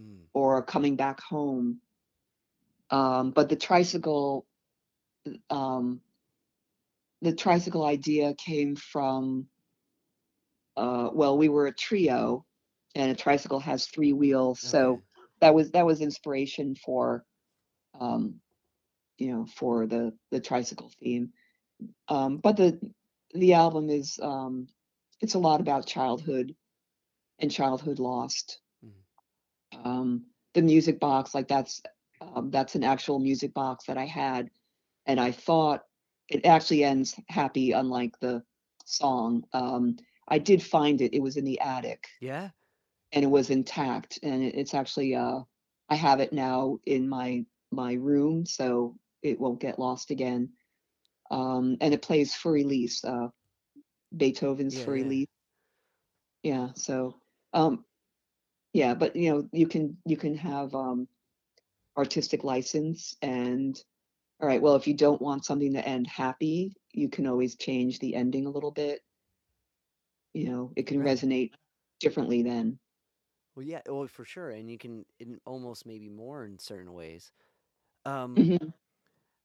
[0.01, 0.29] Mm.
[0.35, 1.81] or coming back home.
[2.91, 4.47] Um, but the tricycle,
[5.51, 6.03] um,
[7.23, 9.49] the tricycle idea came from,
[10.77, 12.47] uh, well, we were a trio,
[12.95, 15.03] and a tricycle has three wheels, so
[15.41, 17.27] that was that was inspiration for,
[18.01, 18.42] um,
[19.23, 21.33] you know, for the the tricycle theme.
[22.09, 22.81] Um, but the
[23.35, 24.69] the album is um,
[25.21, 26.55] it's a lot about childhood
[27.39, 28.61] and childhood lost.
[28.83, 29.05] Mhm.
[29.85, 31.83] Um, the music box, like that's
[32.21, 34.51] um, that's an actual music box that I had,
[35.07, 35.85] and I thought
[36.29, 38.45] it actually ends happy, unlike the
[38.85, 39.45] song.
[39.53, 39.97] Um,
[40.29, 42.51] I did find it; it was in the attic, Yeah?
[43.13, 45.41] and it was intact, and it, it's actually uh,
[45.89, 50.51] I have it now in my my room, so it won't get lost again.
[51.31, 53.29] Um, and it plays Für Elise, uh,
[54.17, 55.13] Beethoven's Yeah, for yeah.
[55.13, 55.29] release.
[56.43, 57.21] Yeah, so
[57.53, 57.85] um,
[58.73, 61.09] yeah, but you know, you can you can have um,
[61.97, 63.79] artistic license, and
[64.41, 67.99] all right, well, if you don't want something to end happy, you can always change
[67.99, 69.01] the ending a little bit.
[70.35, 71.03] You know, it can Right.
[71.03, 71.53] resonate
[72.01, 72.79] differently then.
[73.55, 77.33] Well, yeah, well, for sure, and you can in almost maybe more in certain ways.
[78.05, 78.73] Um, Mhm.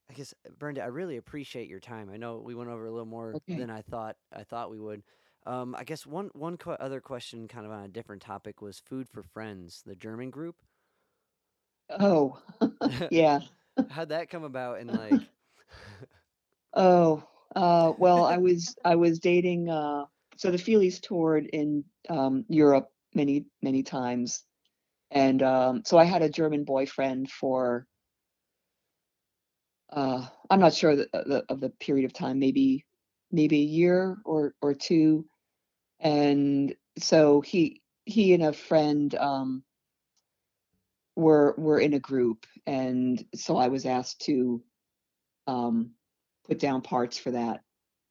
[0.10, 2.10] I guess uh, Brenda, I really appreciate your time.
[2.10, 3.56] I know we went over a little more Okay.
[3.56, 5.04] than I thought I thought we would.
[5.46, 8.80] Um, I guess one one que- other question, kind of on a different topic, was
[8.80, 10.56] Food for Friends, the German group.
[12.00, 12.40] Oh,
[13.10, 13.42] yeah.
[13.90, 14.80] How'd that come about?
[14.80, 15.30] And like,
[16.74, 17.24] Oh,
[17.56, 19.70] uh, well, I was I was dating.
[19.70, 20.06] Uh,
[20.38, 24.44] so the Feelies toured in um, Europe many many times,
[25.12, 27.88] and um, so I had a German boyfriend for.
[29.92, 32.86] Uh, I'm not sure the, the, of the period of time, maybe
[33.32, 35.26] maybe a year or or two,
[36.00, 39.64] and so he he and a friend um,
[41.16, 44.64] were were in a group, and so I was asked to
[45.48, 45.92] um,
[46.46, 47.64] put down parts for that.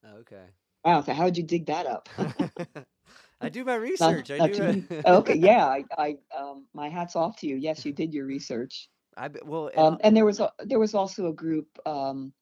[0.05, 0.47] okay,
[0.85, 2.09] Wow, so how did you dig that up?
[3.41, 4.31] I do my Not, research.
[4.31, 4.53] I not do.
[4.53, 7.57] too, okay, yeah, I, I, um, my hat's off to you.
[7.57, 8.89] Yes, you did your research.
[9.17, 11.69] I well, and Um, and there was a, there was also a group.
[11.87, 12.33] Um,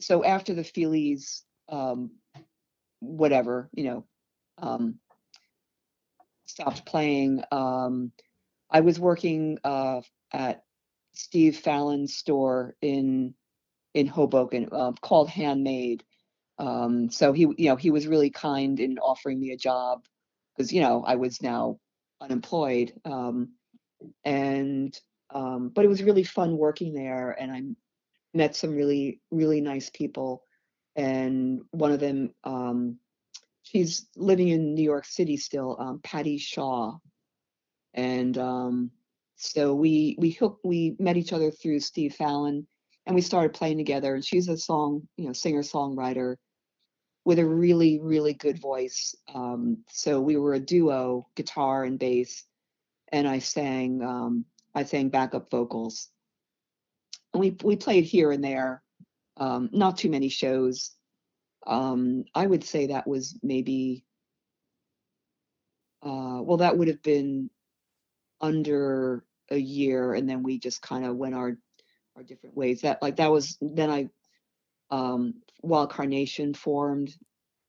[0.00, 2.12] so after the Feelies, um,
[3.00, 4.06] whatever, you know,
[4.58, 4.98] um,
[6.46, 7.42] stopped playing.
[7.50, 8.12] Um,
[8.70, 10.02] I was working uh,
[10.32, 10.64] at
[11.14, 13.34] Steve Fallon's store in
[13.94, 16.04] in Hoboken uh, called Handmade.
[16.58, 20.04] Um, so he, you know, he was really kind in offering me a job
[20.56, 21.78] because you know I was now
[22.20, 22.92] unemployed.
[23.04, 23.54] Um,
[24.24, 24.98] and
[25.32, 27.62] um, but it was really fun working there, and I
[28.34, 30.44] met some really really nice people.
[30.96, 32.98] And one of them, um,
[33.62, 36.98] she's living in New York City still, um, Patty Shaw,
[37.94, 38.90] and um,
[39.36, 42.66] so we we hooked we met each other through Steve Fallon,
[43.06, 44.14] and we started playing together.
[44.14, 46.36] And she's a song you know singer songwriter
[47.24, 49.14] with a really really good voice.
[49.32, 52.44] Um, so we were a duo, guitar and bass,
[53.12, 54.44] and I sang um,
[54.74, 56.08] I sang backup vocals.
[57.32, 58.82] And we we played here and there,
[59.36, 60.92] um, not too many shows.
[61.66, 64.04] Um, I would say that was maybe
[66.02, 67.50] uh, well, that would have been
[68.40, 71.56] under a year, and then we just kind of went our
[72.16, 72.80] our different ways.
[72.82, 74.08] That like that was then I
[74.90, 77.14] um, Wild Carnation formed,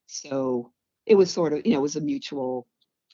[0.08, 0.72] so
[1.06, 2.68] it was sort of you know it was a mutual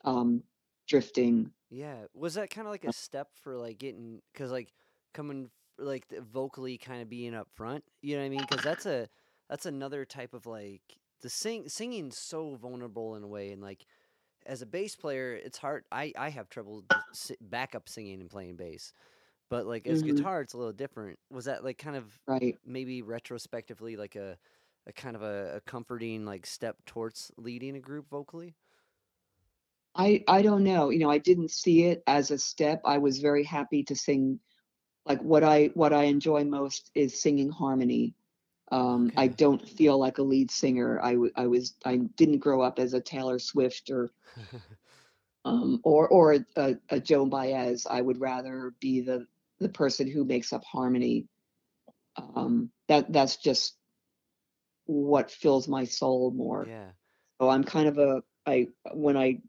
[0.06, 0.44] um,
[0.88, 1.54] drifting.
[1.70, 4.74] yeah, was that kind of like a step for like getting because like
[5.14, 7.84] coming like vocally kind of being up front?
[8.02, 8.46] You know what I mean?
[8.46, 9.10] Because that's a
[9.50, 10.82] that's another type of like
[11.22, 13.86] the sing singing's so vulnerable in a way, and like
[14.46, 15.86] as a bass player, it's hard.
[15.92, 16.86] I I have trouble
[17.42, 18.94] backup singing and playing bass,
[19.50, 20.04] but like as Mhm.
[20.04, 21.20] guitar, it's a little different.
[21.32, 22.60] Was that like kind of Right.
[22.66, 24.38] maybe retrospectively like a
[24.88, 28.58] a kind of a, a comforting like step towards leading a group vocally?
[29.98, 30.90] I I don't know.
[30.90, 32.82] You know, I didn't see it as a step.
[32.86, 34.40] I was very happy to sing
[35.06, 38.16] like what I what I enjoy most is singing harmony.
[38.72, 41.00] Um, I don't feel like a lead singer.
[41.02, 44.12] I w- I was I didn't grow up as a Taylor Swift or
[45.46, 47.88] um, or or a, a, a Joan Baez.
[47.90, 49.28] I would rather be the
[49.60, 51.28] the person who makes up harmony.
[52.18, 53.76] Um, that that's just
[54.86, 56.66] what fills my soul more.
[56.68, 56.92] yeah.
[57.42, 59.42] So I'm kind of a I when I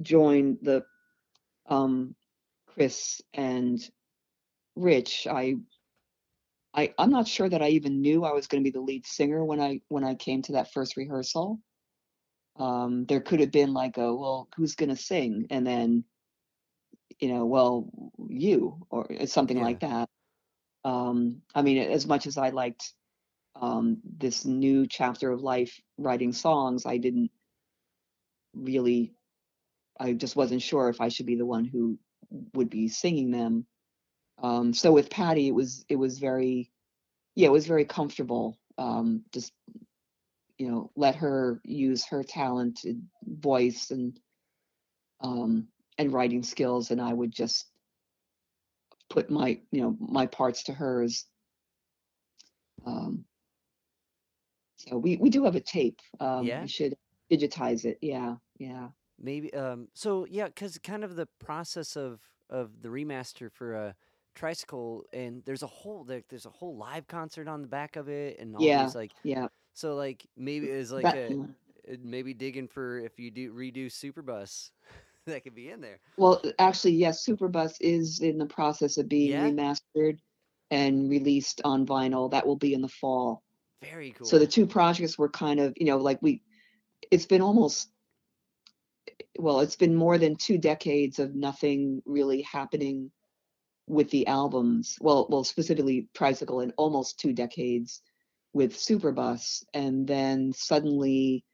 [0.00, 0.84] joined the
[1.68, 2.14] um,
[2.66, 3.78] Chris and
[4.76, 5.56] Rich, I
[6.74, 9.06] I I'm not sure that I even knew I was going to be the lead
[9.06, 11.60] singer when I when I came to that first rehearsal.
[12.56, 16.04] Um, there could have been like a well, who's going to sing, and then
[17.20, 17.90] you know, well,
[18.28, 19.64] you or something Yeah.
[19.64, 20.08] like that.
[20.84, 22.94] Um, I mean, as much as I liked
[23.56, 27.30] um, this new chapter of life writing songs, I didn't
[28.54, 29.14] really.
[29.98, 31.98] I just wasn't sure if I should be the one who
[32.54, 33.66] would be singing them.
[34.42, 36.70] Um, so with Patty, it was it was very,
[37.34, 38.58] yeah, it was very comfortable.
[38.76, 39.52] Um, just
[40.58, 44.18] you know, let her use her talented voice and
[45.20, 47.66] um, and writing skills, and I would just
[49.10, 51.24] put my you know my parts to hers.
[52.86, 53.24] Um,
[54.76, 55.98] so we we do have a tape.
[56.20, 56.62] Um, Yeah?
[56.62, 56.96] we should
[57.30, 57.98] digitize it.
[58.00, 58.88] Yeah, yeah.
[59.18, 63.96] Maybe um so yeah, cuz kind of the process of of the remaster for a
[64.34, 68.08] tricycle and there's a whole there, there's a whole live concert on the back of
[68.08, 71.38] it and all Yeah, these like Yeah, so like maybe it's like that a
[71.90, 74.70] uh, maybe digging for if you do redo Superbus
[75.26, 76.00] that could be in there.
[76.16, 79.40] well, actually, yes, Superbus is in the process of being Yeah?
[79.40, 80.18] remastered
[80.70, 82.30] and released on vinyl.
[82.30, 83.42] That will be in the fall.
[83.82, 84.28] Very cool.
[84.28, 86.42] So the two projects were kind of, you know, like we,
[87.10, 87.90] it's been almost,
[89.38, 93.10] well, it's been more than two decades of nothing really happening
[93.86, 94.96] with the albums.
[95.00, 98.02] Well, well, specifically Tricycle, and almost two decades
[98.52, 101.44] with Superbus, and then suddenly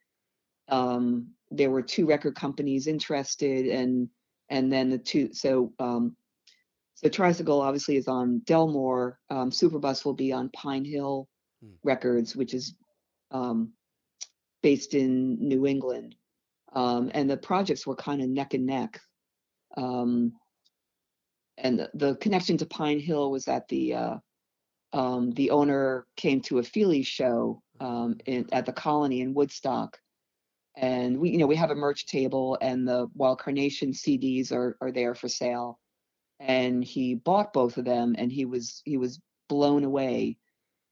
[0.67, 4.09] um, there were two record companies interested, and
[4.49, 5.29] and then the two.
[5.33, 6.15] So um,
[6.95, 9.19] so Tricycle obviously is on Delmore.
[9.29, 11.27] Um, Superbus will be on Pine Hill
[11.61, 11.75] Hmm.
[11.83, 12.75] Records, which is
[13.31, 13.73] um,
[14.61, 16.15] based in New England.
[16.75, 18.99] Um, and the projects were kind of neck and neck.
[19.77, 20.33] Um,
[21.57, 24.15] and the, the connection to Pine Hill was that the uh,
[24.93, 29.97] um, the owner came to a Feely show um, in, at the Colony in Woodstock,
[30.75, 34.77] and we you know we have a merch table, and the Wild Carnation CDs are
[34.81, 35.79] are there for sale,
[36.39, 40.37] and he bought both of them, and he was he was blown away,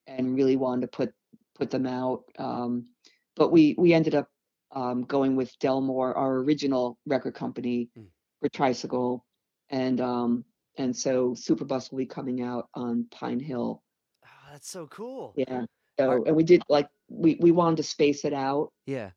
[0.07, 1.13] and really wanted to put
[1.55, 2.23] put them out.
[2.37, 2.87] Um,
[3.35, 4.29] but we we ended up
[4.73, 8.07] um, going with Delmore, our original record company Mm.
[8.41, 9.25] for Tricycle,
[9.69, 10.43] and um,
[10.77, 13.81] and so Superbus will be coming out on Pine Hill.
[14.25, 15.33] oh, that's so cool.
[15.37, 15.65] Yeah.
[15.99, 19.11] So Are- and we did like we we wanted to space it out Yeah.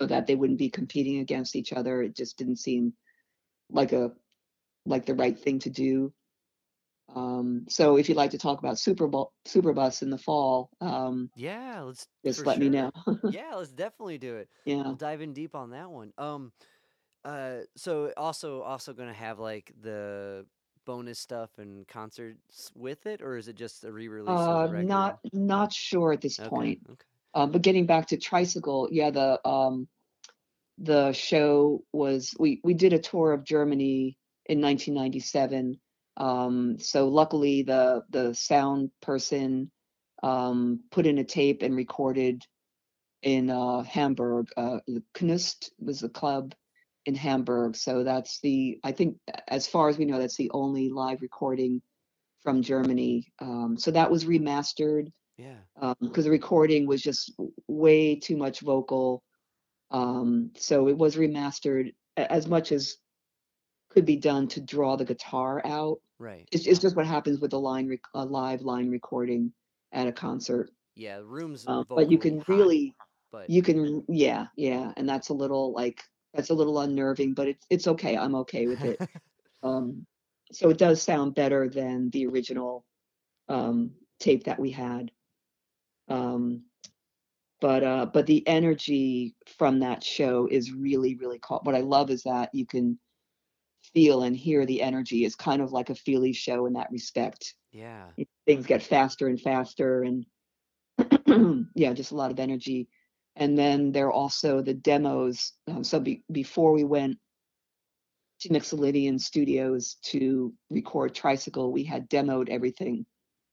[0.00, 2.02] so that they wouldn't be competing against each other.
[2.02, 2.92] It just didn't seem
[3.70, 4.12] like a
[4.86, 6.12] like the right thing to do.
[7.14, 11.30] Um, so if you'd like to talk about Super Bowl, Superbus in the fall, um,
[11.36, 12.90] Yeah, let's just let me know.
[13.30, 14.48] yeah, let's definitely do it.
[14.64, 14.82] yeah.
[14.82, 16.12] We'll dive in deep on that one.
[16.18, 16.52] Um,
[17.24, 20.46] uh, so also also gonna have like the
[20.84, 24.74] bonus stuff and concerts with it, or is it just a re-release Uh, of the
[24.76, 24.88] record?
[24.88, 26.80] not not sure at this okay, point.
[26.90, 27.04] okay.
[27.34, 29.88] Uh, but getting back to Tricycle, yeah, the um,
[30.78, 34.16] the show was we we did a tour of Germany
[34.46, 35.80] in 1997.
[36.18, 39.70] Um, so luckily, the the sound person
[40.22, 42.44] um, put in a tape and recorded
[43.22, 44.48] in uh, Hamburg.
[44.56, 44.80] Uh,
[45.14, 46.54] Knust was the club
[47.06, 47.76] in Hamburg.
[47.76, 49.16] So that's the I think
[49.48, 51.80] as far as we know, that's the only live recording
[52.42, 53.32] from Germany.
[53.40, 55.56] Um, so that was remastered Yeah.
[56.00, 57.32] because the recording was just
[57.66, 59.22] way too much vocal.
[59.90, 62.96] Um, so it was remastered as much as
[63.90, 66.00] could be done to draw the guitar out.
[66.18, 66.48] Right.
[66.52, 69.52] It's, it's just what happens with a line, rec- a live line recording
[69.92, 70.70] at a concert.
[70.94, 71.18] Yeah.
[71.18, 72.94] The room's Um, but you can hot, really,
[73.30, 76.02] but you can, yeah, yeah, and that's a little like
[76.34, 78.16] that's a little unnerving, but it's it's okay.
[78.16, 79.00] I'm okay with it.
[79.62, 80.06] Um,
[80.52, 82.84] so it does sound better than the original
[83.48, 83.90] um,
[84.20, 85.10] tape that we had.
[86.08, 86.62] Um,
[87.60, 91.64] but uh, but the energy from that show is really really caught.
[91.64, 92.98] What I love is that you can
[93.94, 95.24] feel and hear the energy.
[95.24, 97.54] is kind of like a Feely show in that respect.
[97.72, 98.04] yeah.
[98.46, 100.26] Things get faster and faster, and
[101.74, 102.88] yeah, just a lot of energy.
[103.36, 105.52] And then there are also the demos.
[105.68, 107.18] Um, so be, before we went
[108.40, 111.72] to Mixolydian Studios to record Tricycle.
[111.72, 113.04] We had demoed everything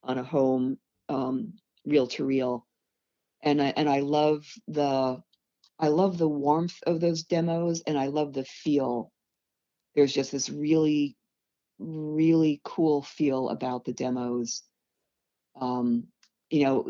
[0.04, 0.78] on a home
[1.10, 1.54] um,
[1.86, 2.66] reel to reel,
[3.42, 5.22] and I, and I love the
[5.78, 9.12] I love the warmth of those demos, and I love the feel.
[9.96, 11.16] There's just this really
[11.78, 14.64] really cool feel about the demos.
[15.60, 16.08] Um,
[16.50, 16.90] you know,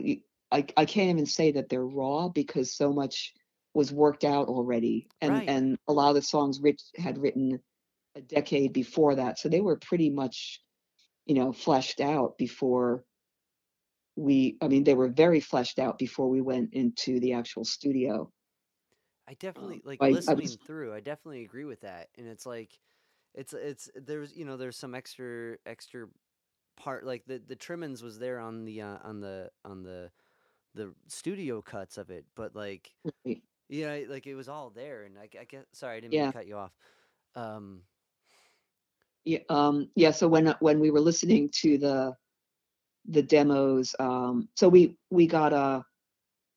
[0.51, 3.33] I, I can't even say that they're raw because so much
[3.73, 5.49] was worked out already, and Right.
[5.49, 7.59] and a lot of the songs Rich had written
[8.15, 10.61] a decade before that, so they were pretty much,
[11.25, 13.03] you know, fleshed out before
[14.15, 14.57] we.
[14.61, 18.31] I mean, they were very fleshed out before we went into the actual studio.
[19.27, 20.93] I definitely like I- I listening was- through.
[20.93, 22.79] I definitely agree with that, and it's like,
[23.35, 26.07] it's it's there's you know there's some extra extra
[26.77, 30.11] part like the the trimmings was there on the uh, on the on the
[30.75, 32.93] the studio cuts of it, but like
[33.69, 36.25] yeah, like it was all there, and I guess sorry I didn't mean Yeah.
[36.25, 36.73] to cut you off.
[37.35, 37.83] Um,
[39.25, 40.11] Yeah, um, yeah.
[40.11, 42.15] So when when we were listening to the
[43.05, 45.85] the demos, um, so we we got a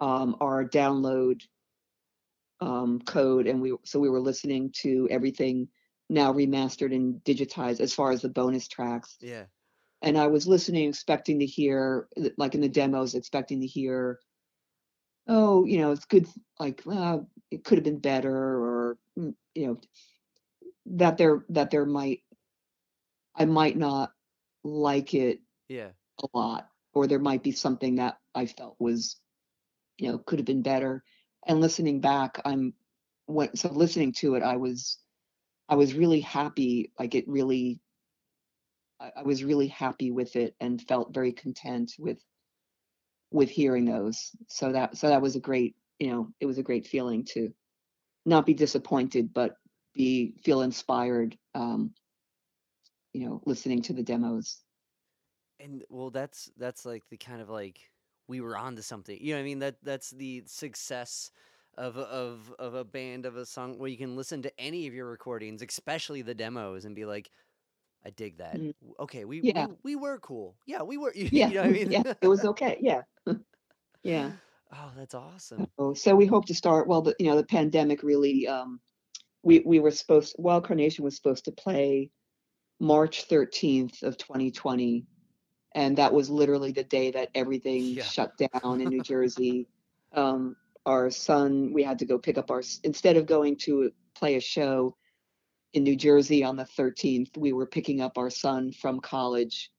[0.04, 1.42] um, our download
[2.60, 5.68] um, code, and we so we were listening to everything
[6.08, 9.18] now remastered and digitized as far as the bonus tracks.
[9.20, 9.46] yeah,
[10.02, 14.20] And I was listening, expecting to hear, like in the demos, expecting to hear,
[15.28, 16.26] oh, you know, it's good.
[16.58, 17.18] Like, uh,
[17.50, 19.80] it could have been better, or mm, you know,
[20.86, 22.22] that there that there might
[23.34, 24.12] I might not
[24.64, 25.90] like it yeah,
[26.22, 29.20] a lot, or there might be something that I felt was,
[29.98, 31.04] you know, could have been better.
[31.46, 32.74] And listening back, I'm
[33.26, 34.98] when so listening to it, I was
[35.68, 36.92] I was really happy.
[36.98, 37.80] Like it really,
[39.00, 42.18] I, I was really happy with it and felt very content with
[43.30, 44.30] with hearing those.
[44.48, 47.52] So that so that was a great, you know, it was a great feeling to
[48.26, 49.56] not be disappointed, but
[49.94, 51.36] be feel inspired.
[51.54, 51.94] Um,
[53.12, 54.62] you know, listening to the demos.
[55.60, 57.80] and well, that's that's like the kind of like
[58.28, 59.18] we were onto something.
[59.20, 59.58] You know I mean?
[59.60, 61.30] That that's the success
[61.78, 64.86] of a- of of a band of a song where you can listen to any
[64.86, 67.30] of your recordings, especially the demos, and be like,
[68.04, 68.56] I dig that.
[68.56, 68.74] Mm.
[68.80, 69.66] W- Okay, we, Yeah.
[69.66, 70.56] we we were cool.
[70.66, 71.12] Yeah, we were.
[71.16, 71.90] You, Yeah, know what I mean?
[71.96, 72.78] yeah, it was okay.
[72.80, 73.02] Yeah,
[74.02, 74.32] yeah.
[74.72, 75.66] oh, that's awesome.
[75.78, 76.86] So, so we hope to start.
[76.88, 78.46] Well, the, you know, the pandemic really.
[78.48, 78.80] Um,
[79.42, 80.34] we we were supposed.
[80.38, 82.10] Wild Carnation was supposed to play
[82.80, 85.06] March thirteenth of 2020,
[85.74, 88.02] and that was literally the day that everything Yeah.
[88.04, 89.68] shut down in New Jersey.
[90.12, 90.56] Um,
[90.88, 92.62] our son, we had to go pick up our.
[92.82, 94.96] Instead of going to play a show
[95.74, 99.70] in New Jersey on the 13th, we were picking up our son from college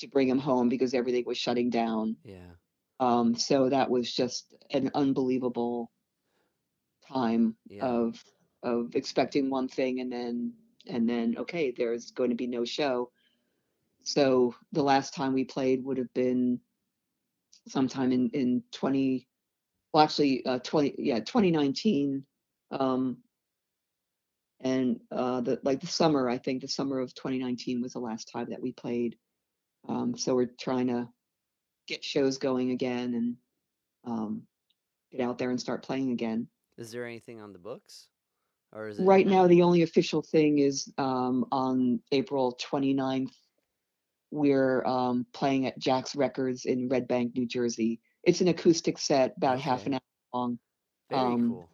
[0.00, 2.16] to bring him home because everything was shutting down.
[2.24, 2.50] Yeah.
[2.98, 5.90] Um, so that was just an unbelievable
[7.06, 7.86] time Yeah.
[7.86, 8.22] of
[8.62, 10.52] of expecting one thing and then
[10.86, 13.10] and then okay, there's going to be no show.
[14.02, 16.60] So the last time we played would have been
[17.68, 19.28] sometime in in 20
[19.92, 22.24] well actually uh 20 yeah 2019
[22.72, 23.16] um
[24.60, 28.30] and uh the like the summer i think the summer of 2019 was the last
[28.32, 29.16] time that we played.
[29.88, 31.08] Um so we're trying to
[31.88, 33.36] get shows going again and
[34.04, 34.42] um
[35.10, 36.46] get out there and start playing again.
[36.78, 38.08] Is there anything on the books,
[38.72, 43.32] or is it right now the only official thing is um on april 29th
[44.30, 49.34] we're um playing at jack's records in red bank new jersey it's an acoustic set
[49.36, 50.00] about half an hour
[50.34, 50.58] long
[51.08, 51.70] Very um, cool.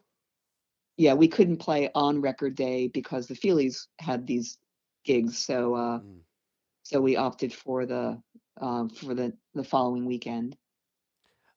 [0.97, 4.59] yeah, we couldn't play on record day because the Feelies had these
[5.05, 6.21] gigs, so uh, Mm.
[6.83, 8.21] so we opted for the
[8.61, 10.57] um, for the the following weekend.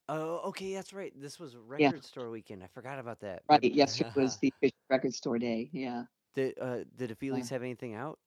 [0.08, 1.14] Oh, okay, that's right.
[1.16, 2.64] This was record store weekend.
[2.64, 3.44] I forgot about that.
[3.50, 4.52] Right, yesterday was the
[4.90, 5.70] record store day.
[5.72, 6.04] Yeah,
[6.34, 8.20] Did uh did Feelies have anything out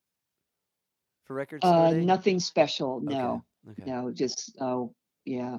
[1.25, 2.05] for record store uh, day?
[2.05, 3.03] nothing special.
[3.09, 3.85] Okay, No, Okay.
[3.87, 4.95] no, just oh
[5.25, 5.59] yeah.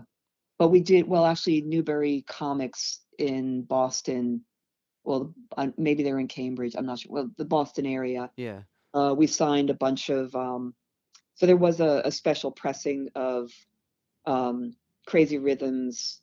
[0.60, 1.26] But we did well.
[1.26, 4.46] Actually, Newbury Comics in Boston.
[5.04, 6.76] Well, uh, maybe they're in Cambridge.
[6.78, 7.12] I'm not sure.
[7.12, 8.30] Well, the Boston area.
[8.38, 8.62] Yeah.
[8.94, 10.74] uh, we signed a bunch of um,
[11.36, 13.52] so there was a, a special pressing of
[14.26, 14.76] um,
[15.08, 16.22] crazy rhythms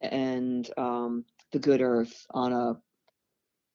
[0.00, 2.76] and um, the good earth on a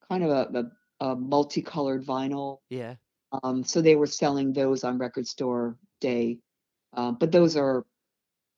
[0.08, 0.70] kind of a,
[1.00, 2.94] a, a multicolored vinyl Yeah.
[3.42, 6.38] um, so they were selling those on record store day
[6.96, 7.84] uh, but those are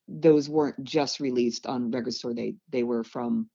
[0.08, 3.48] those weren't just released on record store they they were from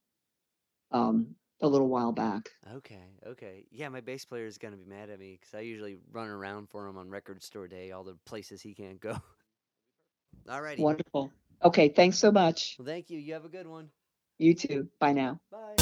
[0.92, 3.08] um, a little while back Okay.
[3.26, 3.66] Okay.
[3.72, 6.70] Yeah, my bass player is gonna be mad at me because I usually run around
[6.70, 9.18] for him on record store day, all the places he can't go.
[10.48, 10.84] Alrighty.
[10.84, 11.32] wonderful
[11.64, 13.20] okay thanks so much Well, thank you.
[13.20, 13.90] You have a good one.
[14.38, 15.77] you too bye now Bye.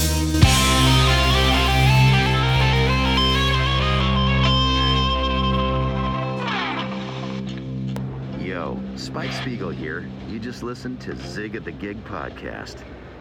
[8.96, 10.08] Spike Spiegel here.
[10.30, 12.78] You just listened to Zig at the Gig podcast.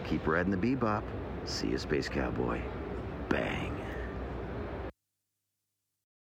[0.07, 1.03] Keep riding the bebop.
[1.43, 2.61] See you, Space Cowboy.
[3.27, 3.84] Bang.